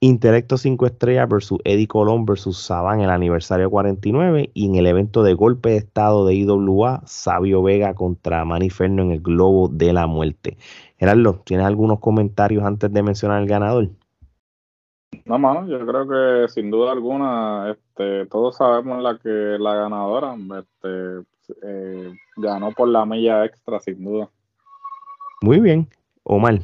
Intelecto 0.00 0.56
5 0.56 0.86
Estrellas 0.86 1.28
versus 1.28 1.58
Eddie 1.64 1.88
Colón 1.88 2.24
versus 2.24 2.56
Saban, 2.56 3.00
el 3.00 3.10
aniversario 3.10 3.68
49, 3.68 4.50
y 4.54 4.66
en 4.66 4.76
el 4.76 4.86
evento 4.86 5.24
de 5.24 5.34
golpe 5.34 5.70
de 5.70 5.78
estado 5.78 6.24
de 6.24 6.34
IWA, 6.34 7.02
Sabio 7.04 7.64
Vega 7.64 7.94
contra 7.94 8.44
Maniferno 8.44 9.02
en 9.02 9.10
el 9.10 9.20
Globo 9.20 9.68
de 9.68 9.92
la 9.92 10.06
Muerte. 10.06 10.56
Gerardo, 10.98 11.42
¿tienes 11.44 11.66
algunos 11.66 11.98
comentarios 11.98 12.62
antes 12.62 12.92
de 12.92 13.02
mencionar 13.02 13.42
el 13.42 13.48
ganador? 13.48 13.88
No, 15.24 15.36
mano, 15.36 15.66
yo 15.66 15.84
creo 15.84 16.08
que 16.08 16.48
sin 16.48 16.70
duda 16.70 16.92
alguna, 16.92 17.72
este, 17.72 18.26
todos 18.26 18.56
sabemos 18.56 19.02
la 19.02 19.18
que 19.18 19.28
la 19.58 19.74
ganadora 19.74 20.36
este, 20.60 21.26
eh, 21.62 22.12
ganó 22.36 22.70
por 22.70 22.88
la 22.88 23.04
milla 23.04 23.44
extra, 23.44 23.80
sin 23.80 24.04
duda. 24.04 24.30
Muy 25.42 25.58
bien, 25.58 25.88
Omar. 26.22 26.60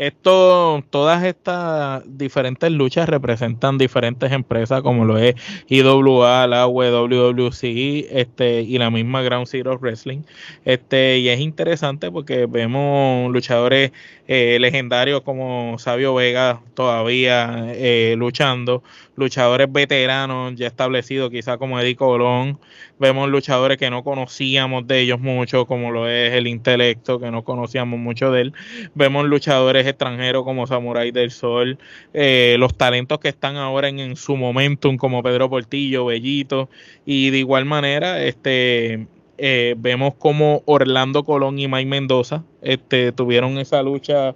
Esto, 0.00 0.82
todas 0.88 1.22
estas 1.24 2.02
diferentes 2.06 2.70
luchas 2.70 3.06
representan 3.06 3.76
diferentes 3.76 4.32
empresas 4.32 4.80
como 4.80 5.04
lo 5.04 5.18
es 5.18 5.34
IWA, 5.68 6.46
la 6.46 6.66
WWC 6.66 8.06
este, 8.10 8.62
y 8.62 8.78
la 8.78 8.90
misma 8.90 9.20
Ground 9.20 9.46
Zero 9.46 9.76
Wrestling. 9.76 10.22
Este, 10.64 11.18
y 11.18 11.28
es 11.28 11.38
interesante 11.40 12.10
porque 12.10 12.46
vemos 12.46 13.30
luchadores 13.30 13.92
eh, 14.26 14.56
legendarios 14.58 15.20
como 15.20 15.78
Sabio 15.78 16.14
Vega 16.14 16.62
todavía 16.72 17.66
eh, 17.74 18.14
luchando, 18.16 18.82
luchadores 19.16 19.70
veteranos 19.70 20.54
ya 20.54 20.68
establecidos, 20.68 21.28
quizá 21.30 21.58
como 21.58 21.78
Eddie 21.78 21.96
Colón, 21.96 22.58
vemos 23.00 23.30
luchadores 23.30 23.78
que 23.78 23.90
no 23.90 24.04
conocíamos 24.04 24.86
de 24.86 25.00
ellos 25.00 25.18
mucho, 25.18 25.66
como 25.66 25.90
lo 25.90 26.06
es 26.06 26.34
el 26.34 26.46
intelecto, 26.46 27.18
que 27.18 27.30
no 27.30 27.42
conocíamos 27.42 27.98
mucho 27.98 28.30
de 28.30 28.42
él, 28.42 28.52
vemos 28.94 29.24
luchadores 29.24 29.86
extranjeros 29.86 30.44
como 30.44 30.66
Samurai 30.66 31.10
del 31.10 31.30
Sol, 31.30 31.78
eh, 32.12 32.56
los 32.58 32.76
talentos 32.76 33.18
que 33.18 33.28
están 33.28 33.56
ahora 33.56 33.88
en, 33.88 34.16
su 34.16 34.36
momentum, 34.36 34.98
como 34.98 35.22
Pedro 35.22 35.48
Portillo, 35.48 36.04
Bellito, 36.04 36.68
y 37.06 37.30
de 37.30 37.38
igual 37.38 37.64
manera, 37.64 38.22
este 38.22 39.06
eh, 39.38 39.74
vemos 39.78 40.14
como 40.16 40.62
Orlando 40.66 41.24
Colón 41.24 41.58
y 41.58 41.66
Mike 41.66 41.88
Mendoza 41.88 42.44
este, 42.60 43.12
tuvieron 43.12 43.56
esa 43.56 43.82
lucha 43.82 44.34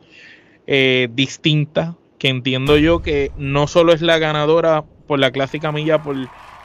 eh, 0.67 1.09
distinta 1.13 1.95
que 2.19 2.29
entiendo 2.29 2.79
yo 2.79 3.03
que 3.03 3.31
no 3.37 3.67
solo 3.67 3.93
es 3.93 4.01
la 4.01 4.19
ganadora 4.19 4.85
por 5.07 5.19
la 5.19 5.31
clásica 5.31 5.73
milla, 5.73 6.03
por, 6.03 6.17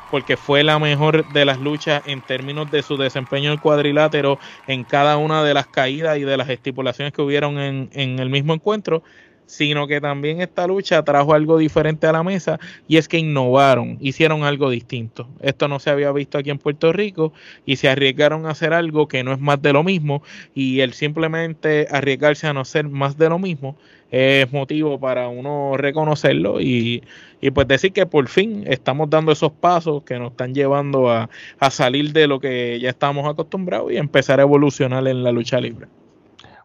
porque 0.10 0.38
fue 0.38 0.64
la 0.64 0.80
mejor 0.80 1.26
de 1.28 1.46
las 1.46 1.60
luchas 1.60 2.02
en 2.06 2.22
términos 2.22 2.70
de 2.70 2.84
su 2.84 2.98
desempeño 2.98 3.52
en 3.52 3.60
cuadrilátero 3.60 4.40
en 4.66 4.84
cada 4.84 5.18
una 5.18 5.44
de 5.44 5.54
las 5.54 5.68
caídas 5.68 6.18
y 6.18 6.24
de 6.24 6.38
las 6.38 6.50
estipulaciones 6.50 7.14
que 7.14 7.22
hubieron 7.22 7.60
en, 7.60 7.90
en 7.94 8.20
el 8.20 8.30
mismo 8.30 8.54
encuentro, 8.54 9.04
sino 9.50 9.88
que 9.88 10.00
también 10.00 10.42
esta 10.42 10.68
lucha 10.68 11.04
trajo 11.04 11.34
algo 11.34 11.58
diferente 11.58 12.06
a 12.06 12.12
la 12.12 12.22
mesa 12.22 12.60
y 12.88 12.98
es 12.98 13.08
que 13.08 13.18
innovaron, 13.18 13.98
hicieron 14.00 14.44
algo 14.44 14.70
distinto. 14.70 15.28
Esto 15.42 15.68
no 15.68 15.80
se 15.80 15.90
había 15.90 16.12
visto 16.12 16.38
aquí 16.38 16.52
en 16.52 16.60
Puerto 16.60 16.94
Rico 16.94 17.34
y 17.66 17.78
se 17.78 17.90
arriesgaron 17.90 18.46
a 18.46 18.52
hacer 18.52 18.74
algo 18.74 19.08
que 19.08 19.24
no 19.24 19.34
es 19.34 19.40
más 19.40 19.60
de 19.60 19.74
lo 19.74 19.84
mismo 19.84 20.22
y 20.54 20.82
el 20.82 20.94
simplemente 20.94 21.88
arriesgarse 21.90 22.46
a 22.46 22.54
no 22.54 22.64
ser 22.64 22.88
más 22.90 23.18
de 23.18 23.28
lo 23.28 23.40
mismo 23.40 23.76
es 24.12 24.52
motivo 24.54 25.00
para 25.00 25.30
uno 25.30 25.78
reconocerlo 25.78 26.62
y, 26.62 27.02
pues 27.52 27.68
decir 27.68 27.92
que 27.92 28.06
por 28.06 28.28
fin 28.28 28.66
estamos 28.68 29.10
dando 29.10 29.32
esos 29.32 29.52
pasos 29.52 30.04
que 30.04 30.20
nos 30.20 30.32
están 30.32 30.54
llevando 30.54 31.10
a, 31.10 31.28
salir 31.72 32.14
de 32.14 32.28
lo 32.28 32.40
que 32.40 32.80
ya 32.80 32.90
estamos 32.90 33.28
acostumbrados 33.28 33.92
y 33.92 33.98
empezar 33.98 34.40
a 34.40 34.44
evolucionar 34.44 35.08
en 35.08 35.24
la 35.24 35.32
lucha 35.32 35.60
libre. 35.60 35.88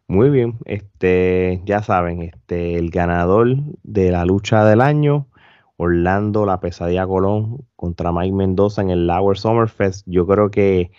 Muy 0.09 0.29
bien, 0.31 0.59
este, 0.67 1.63
ya 1.65 1.83
saben, 1.83 2.23
este, 2.23 2.77
el 2.77 2.91
ganador 2.91 3.57
de 3.83 4.11
la 4.11 4.25
lucha 4.27 4.65
del 4.65 4.81
año, 4.83 5.29
Orlando 5.77 6.45
La 6.47 6.61
Pesadilla 6.61 7.07
Colón 7.07 7.67
contra 7.75 8.13
Mike 8.13 8.35
Mendoza 8.35 8.83
en 8.83 8.91
el 8.91 9.07
Lower 9.07 9.39
Summerfest. 9.39 10.07
Yo 10.07 10.27
creo 10.27 10.51
que, 10.51 10.93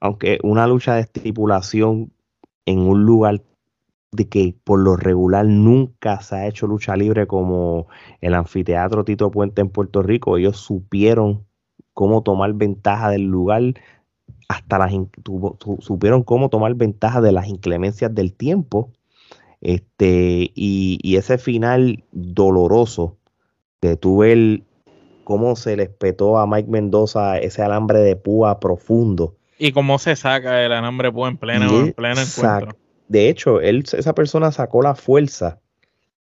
aunque 0.00 0.38
una 0.42 0.66
lucha 0.66 0.94
de 0.94 1.02
estipulación 1.02 2.12
en 2.66 2.80
un 2.80 3.04
lugar 3.04 3.42
de 4.12 4.28
que 4.28 4.56
por 4.64 4.78
lo 4.80 4.96
regular 4.96 5.46
nunca 5.46 6.20
se 6.20 6.36
ha 6.36 6.46
hecho 6.46 6.66
lucha 6.66 6.96
libre 6.96 7.26
como 7.26 7.88
el 8.20 8.34
anfiteatro 8.34 9.04
Tito 9.04 9.30
Puente 9.30 9.62
en 9.62 9.70
Puerto 9.70 10.02
Rico. 10.02 10.36
Ellos 10.38 10.58
supieron 10.58 11.46
cómo 11.94 12.22
tomar 12.22 12.54
ventaja 12.54 13.10
del 13.10 13.24
lugar, 13.24 13.62
hasta 14.48 14.78
las 14.78 14.92
supieron 15.80 16.22
cómo 16.22 16.48
tomar 16.48 16.74
ventaja 16.74 17.20
de 17.20 17.32
las 17.32 17.48
inclemencias 17.48 18.14
del 18.14 18.32
tiempo. 18.34 18.90
Este, 19.60 20.50
y, 20.54 21.16
ese 21.16 21.38
final 21.38 22.04
doloroso 22.12 23.16
de 23.80 23.96
tuve 23.96 24.32
el 24.32 24.64
cómo 25.24 25.56
se 25.56 25.76
les 25.76 25.88
petó 25.88 26.38
a 26.38 26.46
Mike 26.46 26.70
Mendoza 26.70 27.38
ese 27.38 27.62
alambre 27.62 28.00
de 28.00 28.16
púa 28.16 28.60
profundo. 28.60 29.36
Y 29.58 29.72
cómo 29.72 29.98
se 29.98 30.16
saca 30.16 30.62
el 30.62 30.72
alambre 30.72 31.08
de 31.08 31.12
púa 31.12 31.28
en 31.28 31.38
pleno, 31.38 31.80
en 31.80 31.92
pleno 31.92 32.20
encuentro 32.20 32.76
de 33.08 33.28
hecho, 33.28 33.60
él, 33.60 33.84
esa 33.92 34.14
persona 34.14 34.52
sacó 34.52 34.82
la 34.82 34.94
fuerza 34.94 35.60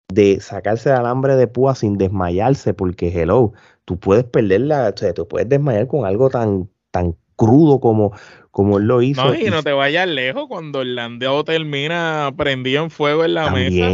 de 0.10 0.40
sacarse 0.40 0.90
el 0.90 0.96
alambre 0.96 1.36
de 1.36 1.48
púa 1.48 1.76
sin 1.76 1.98
desmayarse, 1.98 2.74
porque 2.74 3.10
hello, 3.10 3.54
tú 3.86 4.00
puedes 4.00 4.26
perder 4.26 4.62
la, 4.62 4.90
o 4.90 4.98
sea, 4.98 5.14
tú 5.14 5.28
puedes 5.28 5.50
desmayar 5.50 5.88
con 5.88 6.06
algo 6.06 6.30
tan, 6.30 6.70
tan 6.92 7.16
crudo 7.38 7.80
como, 7.80 8.12
como 8.52 8.80
él 8.80 8.86
lo 8.86 9.02
hizo. 9.02 9.24
No, 9.24 9.34
y 9.34 9.46
no 9.46 9.64
te 9.64 9.72
vayas 9.72 10.10
lejos 10.10 10.48
cuando 10.50 10.82
el 10.82 10.96
landeo 10.96 11.46
termina 11.46 12.34
prendido 12.36 12.84
en 12.84 12.90
fuego 12.90 13.24
en 13.24 13.36
la 13.36 13.50
mesa 13.52 13.88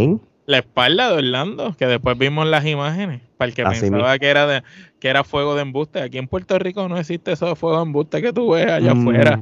la 0.45 0.57
espalda 0.57 1.09
de 1.09 1.17
Orlando, 1.19 1.75
que 1.77 1.87
después 1.87 2.17
vimos 2.17 2.47
las 2.47 2.65
imágenes, 2.65 3.21
para 3.37 3.49
el 3.49 3.55
que 3.55 3.63
pensaba 3.63 4.19
que 4.19 4.27
era 4.27 4.45
de, 4.45 4.63
que 4.99 5.07
era 5.07 5.23
fuego 5.23 5.55
de 5.55 5.61
embuste. 5.61 6.01
Aquí 6.01 6.17
en 6.17 6.27
Puerto 6.27 6.59
Rico 6.59 6.87
no 6.89 6.97
existe 6.97 7.31
eso 7.31 7.47
de 7.47 7.55
fuego 7.55 7.77
de 7.77 7.83
embuste 7.83 8.21
que 8.21 8.33
tú 8.33 8.51
ves 8.51 8.69
allá 8.69 8.91
afuera. 8.91 9.39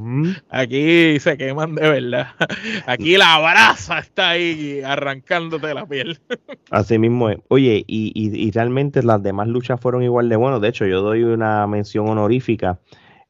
Aquí 0.50 1.20
se 1.20 1.38
queman 1.38 1.76
de 1.76 1.90
verdad. 1.90 2.28
Aquí 2.86 3.18
la 3.18 3.40
brasa 3.40 4.00
está 4.00 4.30
ahí 4.30 4.82
arrancándote 4.86 5.74
la 5.74 5.86
piel. 5.88 6.20
Así 6.70 7.00
mismo 7.00 7.30
es. 7.30 7.40
Oye, 7.48 7.84
y, 7.88 8.12
y, 8.14 8.52
realmente 8.52 9.02
las 9.04 9.22
demás 9.24 9.48
luchas 9.48 9.80
fueron 9.80 10.04
igual 10.04 10.30
de 10.30 10.36
buenas. 10.36 10.62
De 10.62 10.70
hecho, 10.70 10.86
yo 10.86 11.02
doy 11.02 11.24
una 11.24 11.66
mención 11.68 12.08
honorífica 12.08 12.80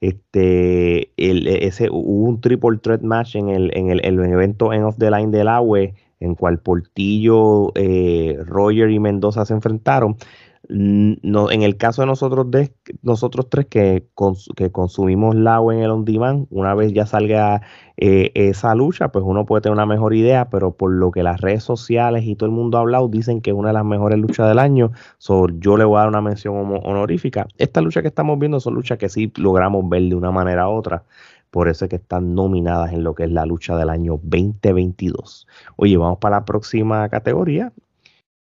este 0.01 1.11
el, 1.17 1.47
ese 1.47 1.89
hubo 1.89 2.27
un 2.27 2.41
triple 2.41 2.79
threat 2.79 3.01
match 3.01 3.35
en 3.35 3.49
el 3.49 3.71
en 3.77 3.89
el, 3.91 4.03
el 4.03 4.19
evento 4.19 4.73
End 4.73 4.85
of 4.85 4.97
the 4.97 5.09
Line 5.09 5.31
del 5.31 5.47
AWE 5.47 5.93
en 6.21 6.35
cual 6.35 6.59
Portillo, 6.59 7.71
eh, 7.75 8.37
Roger 8.45 8.89
y 8.91 8.99
Mendoza 8.99 9.43
se 9.43 9.53
enfrentaron. 9.53 10.15
No, 10.73 11.51
en 11.51 11.63
el 11.63 11.75
caso 11.75 12.01
de 12.01 12.05
nosotros, 12.05 12.47
nosotros 13.01 13.49
tres 13.49 13.65
que, 13.65 14.07
que 14.55 14.71
consumimos 14.71 15.35
en 15.35 15.79
el 15.79 15.91
on 15.91 16.05
demand, 16.05 16.47
una 16.49 16.73
vez 16.75 16.93
ya 16.93 17.05
salga 17.05 17.61
eh, 17.97 18.31
esa 18.35 18.73
lucha, 18.73 19.11
pues 19.11 19.25
uno 19.27 19.45
puede 19.45 19.63
tener 19.63 19.73
una 19.73 19.85
mejor 19.85 20.13
idea, 20.13 20.49
pero 20.49 20.71
por 20.77 20.93
lo 20.93 21.11
que 21.11 21.23
las 21.23 21.41
redes 21.41 21.65
sociales 21.65 22.23
y 22.25 22.37
todo 22.37 22.47
el 22.47 22.55
mundo 22.55 22.77
ha 22.77 22.81
hablado, 22.81 23.09
dicen 23.09 23.41
que 23.41 23.49
es 23.49 23.55
una 23.55 23.69
de 23.69 23.73
las 23.73 23.83
mejores 23.83 24.17
luchas 24.17 24.47
del 24.47 24.59
año. 24.59 24.91
So, 25.17 25.49
yo 25.49 25.75
le 25.75 25.83
voy 25.83 25.97
a 25.97 25.99
dar 26.01 26.07
una 26.07 26.21
mención 26.21 26.55
honorífica. 26.55 27.47
Esta 27.57 27.81
lucha 27.81 28.01
que 28.01 28.07
estamos 28.07 28.39
viendo 28.39 28.61
son 28.61 28.75
luchas 28.75 28.97
que 28.97 29.09
sí 29.09 29.29
logramos 29.35 29.89
ver 29.89 30.03
de 30.03 30.15
una 30.15 30.31
manera 30.31 30.69
u 30.69 30.71
otra. 30.71 31.03
Por 31.49 31.67
eso 31.67 31.83
es 31.83 31.89
que 31.89 31.97
están 31.97 32.33
nominadas 32.33 32.93
en 32.93 33.03
lo 33.03 33.13
que 33.13 33.25
es 33.25 33.31
la 33.31 33.45
lucha 33.45 33.75
del 33.75 33.89
año 33.89 34.21
2022. 34.23 35.47
Oye, 35.75 35.97
vamos 35.97 36.19
para 36.19 36.37
la 36.37 36.45
próxima 36.45 37.09
categoría. 37.09 37.73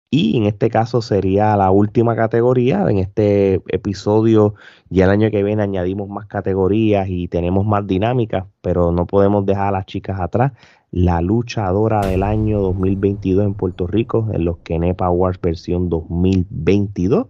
Y 0.10 0.38
en 0.38 0.46
este 0.46 0.70
caso 0.70 1.02
sería 1.02 1.58
la 1.58 1.70
última 1.70 2.16
categoría. 2.16 2.86
En 2.90 2.98
este 2.98 3.56
episodio, 3.68 4.56
ya 4.90 5.04
el 5.04 5.12
año 5.12 5.30
que 5.32 5.44
viene 5.44 5.64
añadimos 5.64 6.08
más 6.08 6.28
categorías 6.28 7.08
y 7.10 7.28
tenemos 7.28 7.66
más 7.66 7.86
dinámicas, 7.86 8.46
pero 8.62 8.94
no 8.94 9.06
podemos 9.06 9.46
dejar 9.46 9.68
a 9.68 9.72
las 9.72 9.86
chicas 9.86 10.20
atrás. 10.22 10.54
La 10.92 11.20
luchadora 11.20 12.02
del 12.06 12.24
año 12.24 12.62
2022 12.62 13.46
en 13.46 13.54
Puerto 13.56 13.86
Rico, 13.86 14.30
en 14.32 14.46
los 14.46 14.60
Kenepa 14.60 15.08
Awards 15.08 15.42
versión 15.42 15.90
2022. 15.90 17.28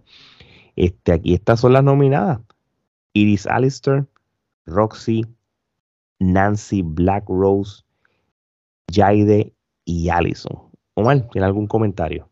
Este, 0.76 1.12
aquí 1.12 1.34
estas 1.34 1.58
son 1.58 1.72
las 1.72 1.82
nominadas. 1.82 2.40
Iris 3.12 3.48
Alistair, 3.48 4.06
Roxy, 4.66 5.26
Nancy 6.20 6.82
Black 6.82 7.24
Rose, 7.28 7.82
Jaide 8.92 9.52
y 9.84 10.08
Allison. 10.10 10.70
Omar, 10.94 11.28
¿tiene 11.30 11.46
algún 11.46 11.66
comentario? 11.66 12.27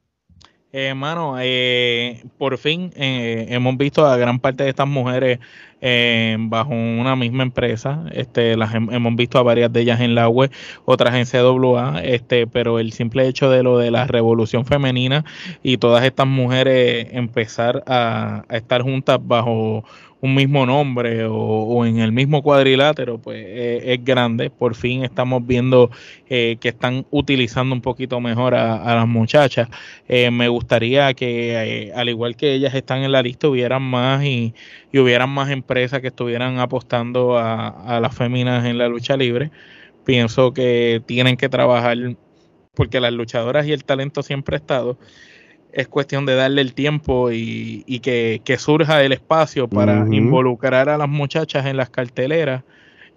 Hermano, 0.78 1.36
eh, 1.40 2.22
por 2.36 2.58
fin 2.58 2.92
eh, 2.96 3.46
hemos 3.48 3.78
visto 3.78 4.04
a 4.04 4.18
gran 4.18 4.38
parte 4.38 4.64
de 4.64 4.68
estas 4.68 4.86
mujeres 4.86 5.38
eh, 5.80 6.36
bajo 6.38 6.74
una 6.74 7.16
misma 7.16 7.44
empresa. 7.44 8.04
Este, 8.12 8.58
las 8.58 8.74
hemos 8.74 9.16
visto 9.16 9.38
a 9.38 9.42
varias 9.42 9.72
de 9.72 9.80
ellas 9.80 10.00
en 10.00 10.14
la 10.14 10.28
web, 10.28 10.50
otras 10.84 11.14
en 11.14 11.24
CWA, 11.24 12.02
este, 12.04 12.46
pero 12.46 12.78
el 12.78 12.92
simple 12.92 13.26
hecho 13.26 13.48
de 13.48 13.62
lo 13.62 13.78
de 13.78 13.90
la 13.90 14.06
revolución 14.06 14.66
femenina 14.66 15.24
y 15.62 15.78
todas 15.78 16.04
estas 16.04 16.26
mujeres 16.26 17.08
empezar 17.12 17.82
a 17.86 18.44
estar 18.50 18.82
juntas 18.82 19.18
bajo 19.22 19.82
un 20.26 20.34
mismo 20.34 20.66
nombre 20.66 21.26
o, 21.28 21.86
en 21.86 21.98
el 21.98 22.12
mismo 22.12 22.42
cuadrilátero, 22.42 23.18
pues 23.18 23.38
eh, 23.46 23.94
es 23.94 24.04
grande. 24.04 24.50
Por 24.50 24.74
fin 24.74 25.04
estamos 25.04 25.46
viendo 25.46 25.90
eh, 26.28 26.56
que 26.60 26.68
están 26.68 27.06
utilizando 27.10 27.74
un 27.74 27.80
poquito 27.80 28.20
mejor 28.20 28.54
a, 28.54 28.94
las 28.94 29.08
muchachas. 29.08 29.68
me 30.08 30.48
gustaría 30.48 31.14
que, 31.14 31.92
al 31.94 32.08
igual 32.08 32.36
que 32.36 32.52
ellas 32.54 32.74
están 32.74 33.02
en 33.02 33.12
la 33.12 33.22
lista, 33.22 33.48
hubieran 33.48 33.82
más 33.82 34.24
y, 34.24 34.54
hubieran 34.92 35.30
más 35.30 35.50
empresas 35.50 36.00
que 36.00 36.08
estuvieran 36.08 36.58
apostando 36.58 37.38
a, 37.38 37.68
a 37.68 38.00
las 38.00 38.14
féminas 38.14 38.64
en 38.64 38.78
la 38.78 38.88
lucha 38.88 39.16
libre. 39.16 39.50
Pienso 40.04 40.52
que 40.52 41.02
tienen 41.06 41.36
que 41.36 41.48
trabajar 41.48 41.98
porque 42.76 43.00
las 43.00 43.12
luchadoras 43.12 43.66
y 43.66 43.72
el 43.72 43.84
talento 43.84 44.22
siempre 44.22 44.56
ha 44.56 44.58
estado 44.58 44.98
es 45.76 45.88
cuestión 45.88 46.24
de 46.24 46.34
darle 46.34 46.62
el 46.62 46.72
tiempo 46.72 47.30
y, 47.30 48.00
que, 48.00 48.56
surja 48.58 49.02
el 49.02 49.12
espacio 49.12 49.68
para 49.68 50.06
involucrar 50.10 50.88
a 50.88 50.96
las 50.96 51.08
muchachas 51.08 51.66
en 51.66 51.76
las 51.76 51.90
carteleras. 51.90 52.64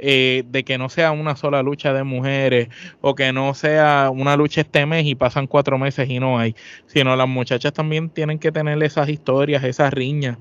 Eh, 0.02 0.45
de 0.48 0.63
que 0.63 0.78
no 0.78 0.88
sea 0.88 1.12
una 1.12 1.36
sola 1.36 1.62
lucha 1.62 1.91
de 1.91 2.04
mujeres 2.04 2.69
o 3.02 3.15
que 3.15 3.34
no 3.34 3.54
sea 3.54 4.10
una 4.10 4.38
lucha 4.38 4.62
este 4.62 4.86
mes 4.86 5.06
y 5.06 5.13
pasan 5.13 5.45
cuatro 5.45 5.78
meses 5.78 6.10
y 6.10 6.22
no 6.22 6.39
hay, 6.39 6.56
sino 6.86 7.17
las 7.17 7.28
muchachas 7.28 7.74
también 7.74 8.10
tienen 8.10 8.39
que 8.39 8.50
tener 8.50 8.82
esas 8.82 9.10
historias, 9.10 9.62
esas 9.65 9.93
riñas. 9.93 10.38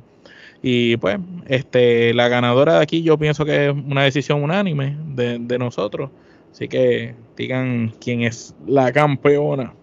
Y 0.63 0.97
pues, 0.99 1.19
este, 1.49 2.15
la 2.15 2.29
ganadora 2.29 2.75
de 2.75 2.83
aquí 2.85 3.03
yo 3.03 3.19
pienso 3.19 3.45
que 3.45 3.67
es 3.67 3.73
una 3.73 4.05
decisión 4.05 4.45
unánime 4.45 4.97
de, 5.09 5.39
de 5.41 5.59
nosotros. 5.59 6.11
Así 6.53 6.69
que 6.69 7.17
digan 7.37 7.93
quién 8.01 8.23
es 8.23 8.55
la 8.65 8.93
campeona. 8.93 9.75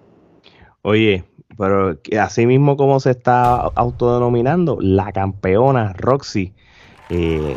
Oye, 0.84 1.26
pero 1.58 1.98
así 2.20 2.46
mismo 2.46 2.78
como 2.78 3.00
se 3.00 3.12
está 3.12 3.56
autodenominando, 3.56 4.78
la 4.80 5.12
campeona 5.12 5.94
Roxy. 5.94 6.54
Eh, 7.10 7.56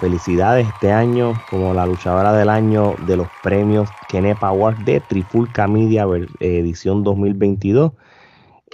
felicidades 0.00 0.66
este 0.66 0.90
año 0.90 1.34
como 1.50 1.74
la 1.74 1.84
luchadora 1.84 2.32
del 2.32 2.48
año 2.48 2.94
de 3.06 3.18
los 3.18 3.28
premios 3.42 3.90
Kenepa 4.08 4.48
Award 4.48 4.78
de 4.84 5.00
Trifulca 5.00 5.66
Media 5.68 6.06
edición 6.40 7.04
2022. 7.04 7.92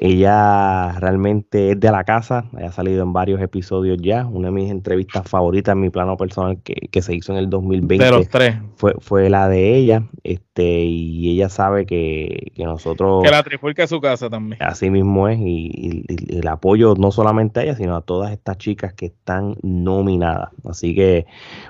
Ella 0.04 0.98
realmente 0.98 1.70
es 1.70 1.78
de 1.78 1.92
la 1.92 2.02
casa, 2.02 2.46
ha 2.60 2.72
salido 2.72 3.04
en 3.04 3.12
varios 3.12 3.40
episodios 3.40 3.98
ya. 4.02 4.26
Una 4.26 4.48
de 4.48 4.52
mis 4.52 4.68
entrevistas 4.68 5.22
favoritas 5.28 5.74
en 5.74 5.80
mi 5.80 5.90
plano 5.90 6.16
personal 6.16 6.58
que, 6.60 7.02
se 7.02 7.14
hizo 7.14 7.30
en 7.30 7.38
el 7.38 7.48
2020 7.48 8.04
de 8.04 8.10
los 8.10 8.28
tres. 8.28 8.56
Fue, 8.74 8.94
fue 8.98 9.30
la 9.30 9.48
de 9.48 9.76
ella. 9.76 10.02
Este, 10.24 10.82
y 10.82 11.30
ella 11.30 11.48
sabe 11.48 11.86
que, 11.86 12.50
nosotros. 12.56 13.22
Que 13.22 13.30
la 13.30 13.44
trifulca 13.44 13.84
es 13.84 13.90
su 13.90 14.00
casa 14.00 14.28
también. 14.28 14.60
Así 14.60 14.90
mismo 14.90 15.28
es. 15.28 15.38
Y, 15.38 16.04
el 16.30 16.48
apoyo 16.48 16.96
no 16.98 17.12
solamente 17.12 17.60
a 17.60 17.62
ella, 17.62 17.76
sino 17.76 17.94
a 17.94 18.00
todas 18.00 18.32
estas 18.32 18.58
chicas 18.58 18.94
que 18.94 19.06
están 19.06 19.54
nominadas. 19.62 20.48
Así 20.64 20.96
que, 20.96 21.26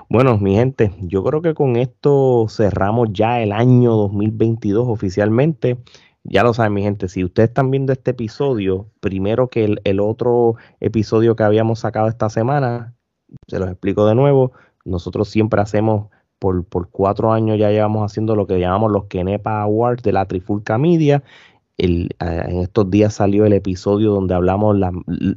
bueno, 0.09 0.39
mi 0.39 0.55
gente, 0.55 0.91
yo 1.01 1.23
creo 1.23 1.43
que 1.43 1.53
con 1.53 1.75
esto 1.75 2.47
cerramos 2.49 3.09
ya 3.13 3.43
el 3.43 3.51
año 3.51 3.91
2022 3.91 4.87
oficialmente. 4.87 5.77
Ya 6.23 6.43
lo 6.43 6.53
saben, 6.53 6.73
mi 6.73 6.83
gente, 6.83 7.09
si 7.09 7.23
ustedes 7.23 7.49
están 7.49 7.69
viendo 7.69 7.91
este 7.91 8.11
episodio, 8.11 8.89
primero 9.01 9.49
que 9.49 9.75
el, 9.83 9.99
otro 9.99 10.55
episodio 10.79 11.35
que 11.35 11.43
habíamos 11.43 11.79
sacado 11.79 12.07
esta 12.07 12.29
semana, 12.29 12.95
se 13.47 13.59
los 13.59 13.69
explico 13.69 14.05
de 14.07 14.15
nuevo, 14.15 14.53
nosotros 14.85 15.29
siempre 15.29 15.61
hacemos, 15.61 16.09
por, 16.39 16.65
por 16.65 16.89
cuatro 16.89 17.33
años 17.33 17.57
ya 17.57 17.71
llevamos 17.71 18.09
haciendo 18.09 18.35
lo 18.35 18.47
que 18.47 18.59
llamamos 18.59 18.91
los 18.91 19.05
Kenepa 19.05 19.61
Awards 19.61 20.03
de 20.03 20.13
la 20.13 20.25
Trifulca 20.25 20.77
Media, 20.77 21.23
el, 21.77 22.09
en 22.19 22.57
estos 22.59 22.89
días 22.91 23.15
salió 23.15 23.45
el 23.45 23.53
episodio 23.53 24.11
donde 24.11 24.35
hablamos 24.35 24.77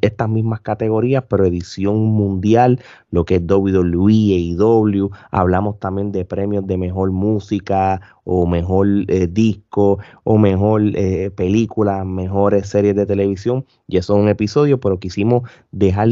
estas 0.02 0.28
mismas 0.28 0.60
categorías, 0.60 1.24
pero 1.28 1.46
edición 1.46 1.96
mundial, 1.96 2.80
lo 3.10 3.24
que 3.24 3.36
es 3.36 3.42
WWE, 3.42 4.56
AEW. 4.58 5.10
Hablamos 5.30 5.78
también 5.78 6.12
de 6.12 6.24
premios 6.24 6.66
de 6.66 6.76
mejor 6.76 7.10
música 7.10 8.00
o 8.24 8.46
mejor 8.46 8.86
eh, 9.08 9.26
disco 9.28 9.98
o 10.24 10.38
mejor 10.38 10.82
eh, 10.94 11.30
película, 11.30 12.04
mejores 12.04 12.68
series 12.68 12.94
de 12.96 13.06
televisión. 13.06 13.64
Y 13.88 13.96
eso 13.96 14.16
es 14.16 14.22
un 14.22 14.28
episodio, 14.28 14.78
pero 14.78 14.98
quisimos 14.98 15.48
dejar 15.72 16.08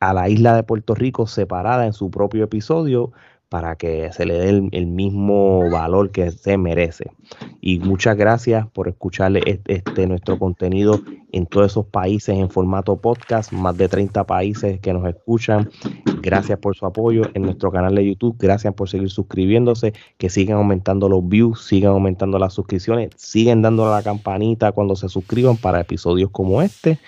a 0.00 0.12
la 0.14 0.28
isla 0.28 0.54
de 0.56 0.62
Puerto 0.62 0.94
Rico 0.94 1.26
separada 1.26 1.86
en 1.86 1.92
su 1.92 2.10
propio 2.10 2.44
episodio 2.44 3.12
para 3.48 3.76
que 3.76 4.12
se 4.12 4.26
le 4.26 4.34
dé 4.34 4.48
el, 4.72 4.86
mismo 4.86 5.70
valor 5.70 6.10
que 6.10 6.30
se 6.30 6.58
merece. 6.58 7.10
Y 7.60 7.78
muchas 7.78 8.16
gracias 8.16 8.66
por 8.68 8.88
escucharle 8.88 9.60
este, 9.66 10.06
nuestro 10.06 10.38
contenido 10.38 11.00
en 11.32 11.46
todos 11.46 11.72
esos 11.72 11.86
países 11.86 12.36
en 12.36 12.50
formato 12.50 12.96
podcast, 13.00 13.52
más 13.52 13.76
de 13.76 13.88
30 13.88 14.24
países 14.24 14.80
que 14.80 14.92
nos 14.92 15.06
escuchan. 15.08 15.70
Gracias 16.22 16.58
por 16.58 16.76
su 16.76 16.86
apoyo 16.86 17.22
en 17.34 17.42
nuestro 17.42 17.70
canal 17.70 17.94
de 17.94 18.06
YouTube, 18.06 18.36
gracias 18.38 18.74
por 18.74 18.88
seguir 18.88 19.10
suscribiéndose, 19.10 19.92
que 20.18 20.28
sigan 20.28 20.56
aumentando 20.56 21.08
los 21.08 21.28
views, 21.28 21.64
sigan 21.66 21.92
aumentando 21.92 22.38
las 22.38 22.54
suscripciones, 22.54 23.10
siguen 23.16 23.62
dándole 23.62 23.92
la 23.92 24.02
campanita 24.02 24.72
cuando 24.72 24.96
se 24.96 25.08
suscriban 25.08 25.56
para 25.56 25.80
episodios 25.80 26.30
como 26.30 26.62
este 26.62 26.98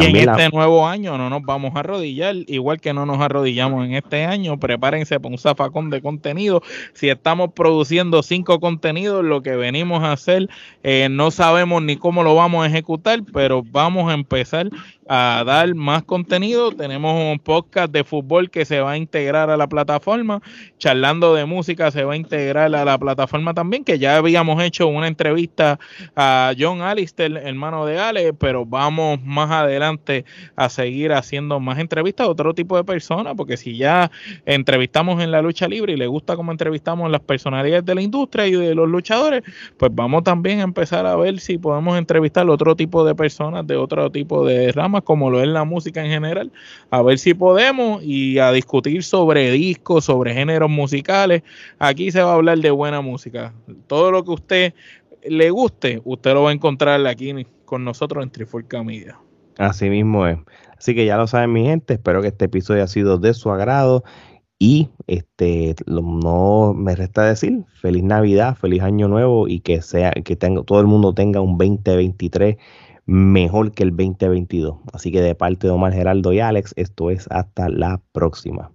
y 0.00 0.04
en 0.04 0.16
este 0.16 0.50
nuevo 0.50 0.86
año 0.86 1.16
no 1.16 1.30
nos 1.30 1.42
vamos 1.42 1.74
a 1.74 1.80
arrodillar, 1.80 2.34
igual 2.46 2.80
que 2.80 2.92
no 2.92 3.06
nos 3.06 3.20
arrodillamos 3.20 3.86
en 3.86 3.94
este 3.94 4.24
año. 4.24 4.58
Prepárense 4.58 5.18
para 5.18 5.32
un 5.32 5.38
zafacón 5.38 5.90
de 5.90 6.02
contenido. 6.02 6.62
Si 6.92 7.08
estamos 7.08 7.52
produciendo 7.54 8.22
cinco 8.22 8.60
contenidos, 8.60 9.24
lo 9.24 9.42
que 9.42 9.56
venimos 9.56 10.04
a 10.04 10.12
hacer, 10.12 10.48
eh, 10.82 11.08
no 11.10 11.30
sabemos 11.30 11.82
ni 11.82 11.96
cómo 11.96 12.22
lo 12.22 12.34
vamos 12.34 12.64
a 12.64 12.68
ejecutar, 12.68 13.20
pero 13.32 13.62
vamos 13.62 14.10
a 14.10 14.14
empezar 14.14 14.68
a 15.08 15.42
dar 15.46 15.74
más 15.74 16.04
contenido. 16.04 16.70
Tenemos 16.70 17.14
un 17.14 17.38
podcast 17.38 17.90
de 17.92 18.04
fútbol 18.04 18.50
que 18.50 18.64
se 18.64 18.80
va 18.80 18.92
a 18.92 18.96
integrar 18.96 19.50
a 19.50 19.56
la 19.56 19.66
plataforma. 19.66 20.42
Charlando 20.78 21.34
de 21.34 21.46
música 21.46 21.90
se 21.90 22.04
va 22.04 22.12
a 22.12 22.16
integrar 22.16 22.74
a 22.74 22.84
la 22.84 22.98
plataforma 22.98 23.54
también, 23.54 23.84
que 23.84 23.98
ya 23.98 24.16
habíamos 24.16 24.62
hecho 24.62 24.86
una 24.86 25.08
entrevista 25.08 25.78
a 26.14 26.52
John 26.58 26.82
Alistair, 26.82 27.36
hermano 27.38 27.86
de 27.86 27.98
Ale, 27.98 28.32
pero 28.34 28.66
vamos 28.66 29.22
más 29.24 29.50
adelante 29.50 30.24
a 30.56 30.68
seguir 30.68 31.12
haciendo 31.12 31.58
más 31.58 31.78
entrevistas 31.78 32.26
a 32.26 32.30
otro 32.30 32.54
tipo 32.54 32.76
de 32.76 32.84
personas, 32.84 33.34
porque 33.36 33.56
si 33.56 33.76
ya 33.76 34.10
entrevistamos 34.44 35.22
en 35.22 35.30
la 35.30 35.40
lucha 35.40 35.68
libre 35.68 35.94
y 35.94 35.96
le 35.96 36.06
gusta 36.06 36.36
cómo 36.36 36.52
entrevistamos 36.52 37.10
las 37.10 37.20
personalidades 37.22 37.84
de 37.84 37.94
la 37.94 38.02
industria 38.02 38.46
y 38.46 38.52
de 38.52 38.74
los 38.74 38.88
luchadores, 38.88 39.42
pues 39.78 39.90
vamos 39.94 40.22
también 40.24 40.60
a 40.60 40.64
empezar 40.64 41.06
a 41.06 41.16
ver 41.16 41.40
si 41.40 41.56
podemos 41.56 41.96
entrevistar 41.96 42.46
a 42.46 42.52
otro 42.52 42.76
tipo 42.76 43.04
de 43.04 43.14
personas 43.14 43.66
de 43.66 43.76
otro 43.76 44.10
tipo 44.10 44.44
de 44.44 44.70
ramas 44.72 44.97
como 45.02 45.30
lo 45.30 45.42
es 45.42 45.48
la 45.48 45.64
música 45.64 46.04
en 46.04 46.10
general, 46.10 46.52
a 46.90 47.02
ver 47.02 47.18
si 47.18 47.34
podemos 47.34 48.02
y 48.02 48.38
a 48.38 48.52
discutir 48.52 49.02
sobre 49.02 49.50
discos, 49.50 50.04
sobre 50.04 50.34
géneros 50.34 50.70
musicales. 50.70 51.42
Aquí 51.78 52.10
se 52.10 52.22
va 52.22 52.32
a 52.32 52.34
hablar 52.34 52.58
de 52.58 52.70
buena 52.70 53.00
música. 53.00 53.52
Todo 53.86 54.10
lo 54.10 54.24
que 54.24 54.30
usted 54.30 54.74
le 55.26 55.50
guste, 55.50 56.00
usted 56.04 56.34
lo 56.34 56.44
va 56.44 56.50
a 56.50 56.52
encontrar 56.54 57.04
aquí 57.06 57.46
con 57.64 57.84
nosotros 57.84 58.22
en 58.22 58.30
Trifulca 58.30 58.82
Media. 58.82 59.18
Así 59.58 59.90
mismo 59.90 60.26
es. 60.26 60.38
Así 60.76 60.94
que 60.94 61.04
ya 61.04 61.16
lo 61.16 61.26
saben 61.26 61.52
mi 61.52 61.64
gente, 61.64 61.94
espero 61.94 62.22
que 62.22 62.28
este 62.28 62.44
episodio 62.44 62.82
haya 62.82 62.88
sido 62.88 63.18
de 63.18 63.34
su 63.34 63.50
agrado 63.50 64.04
y 64.60 64.88
este 65.06 65.74
no 65.86 66.74
me 66.74 66.96
resta 66.96 67.24
decir 67.24 67.64
feliz 67.80 68.02
Navidad, 68.02 68.56
feliz 68.56 68.82
Año 68.82 69.08
Nuevo 69.08 69.46
y 69.48 69.60
que 69.60 69.82
sea 69.82 70.10
que 70.10 70.36
tenga, 70.36 70.62
todo 70.62 70.80
el 70.80 70.86
mundo 70.86 71.14
tenga 71.14 71.40
un 71.40 71.58
2023 71.58 72.56
mejor 73.08 73.72
que 73.72 73.82
el 73.82 73.90
2022. 73.90 74.76
Así 74.92 75.10
que 75.10 75.22
de 75.22 75.34
parte 75.34 75.66
de 75.66 75.72
Omar 75.72 75.94
Geraldo 75.94 76.32
y 76.34 76.40
Alex, 76.40 76.74
esto 76.76 77.10
es 77.10 77.26
hasta 77.30 77.70
la 77.70 78.02
próxima. 78.12 78.70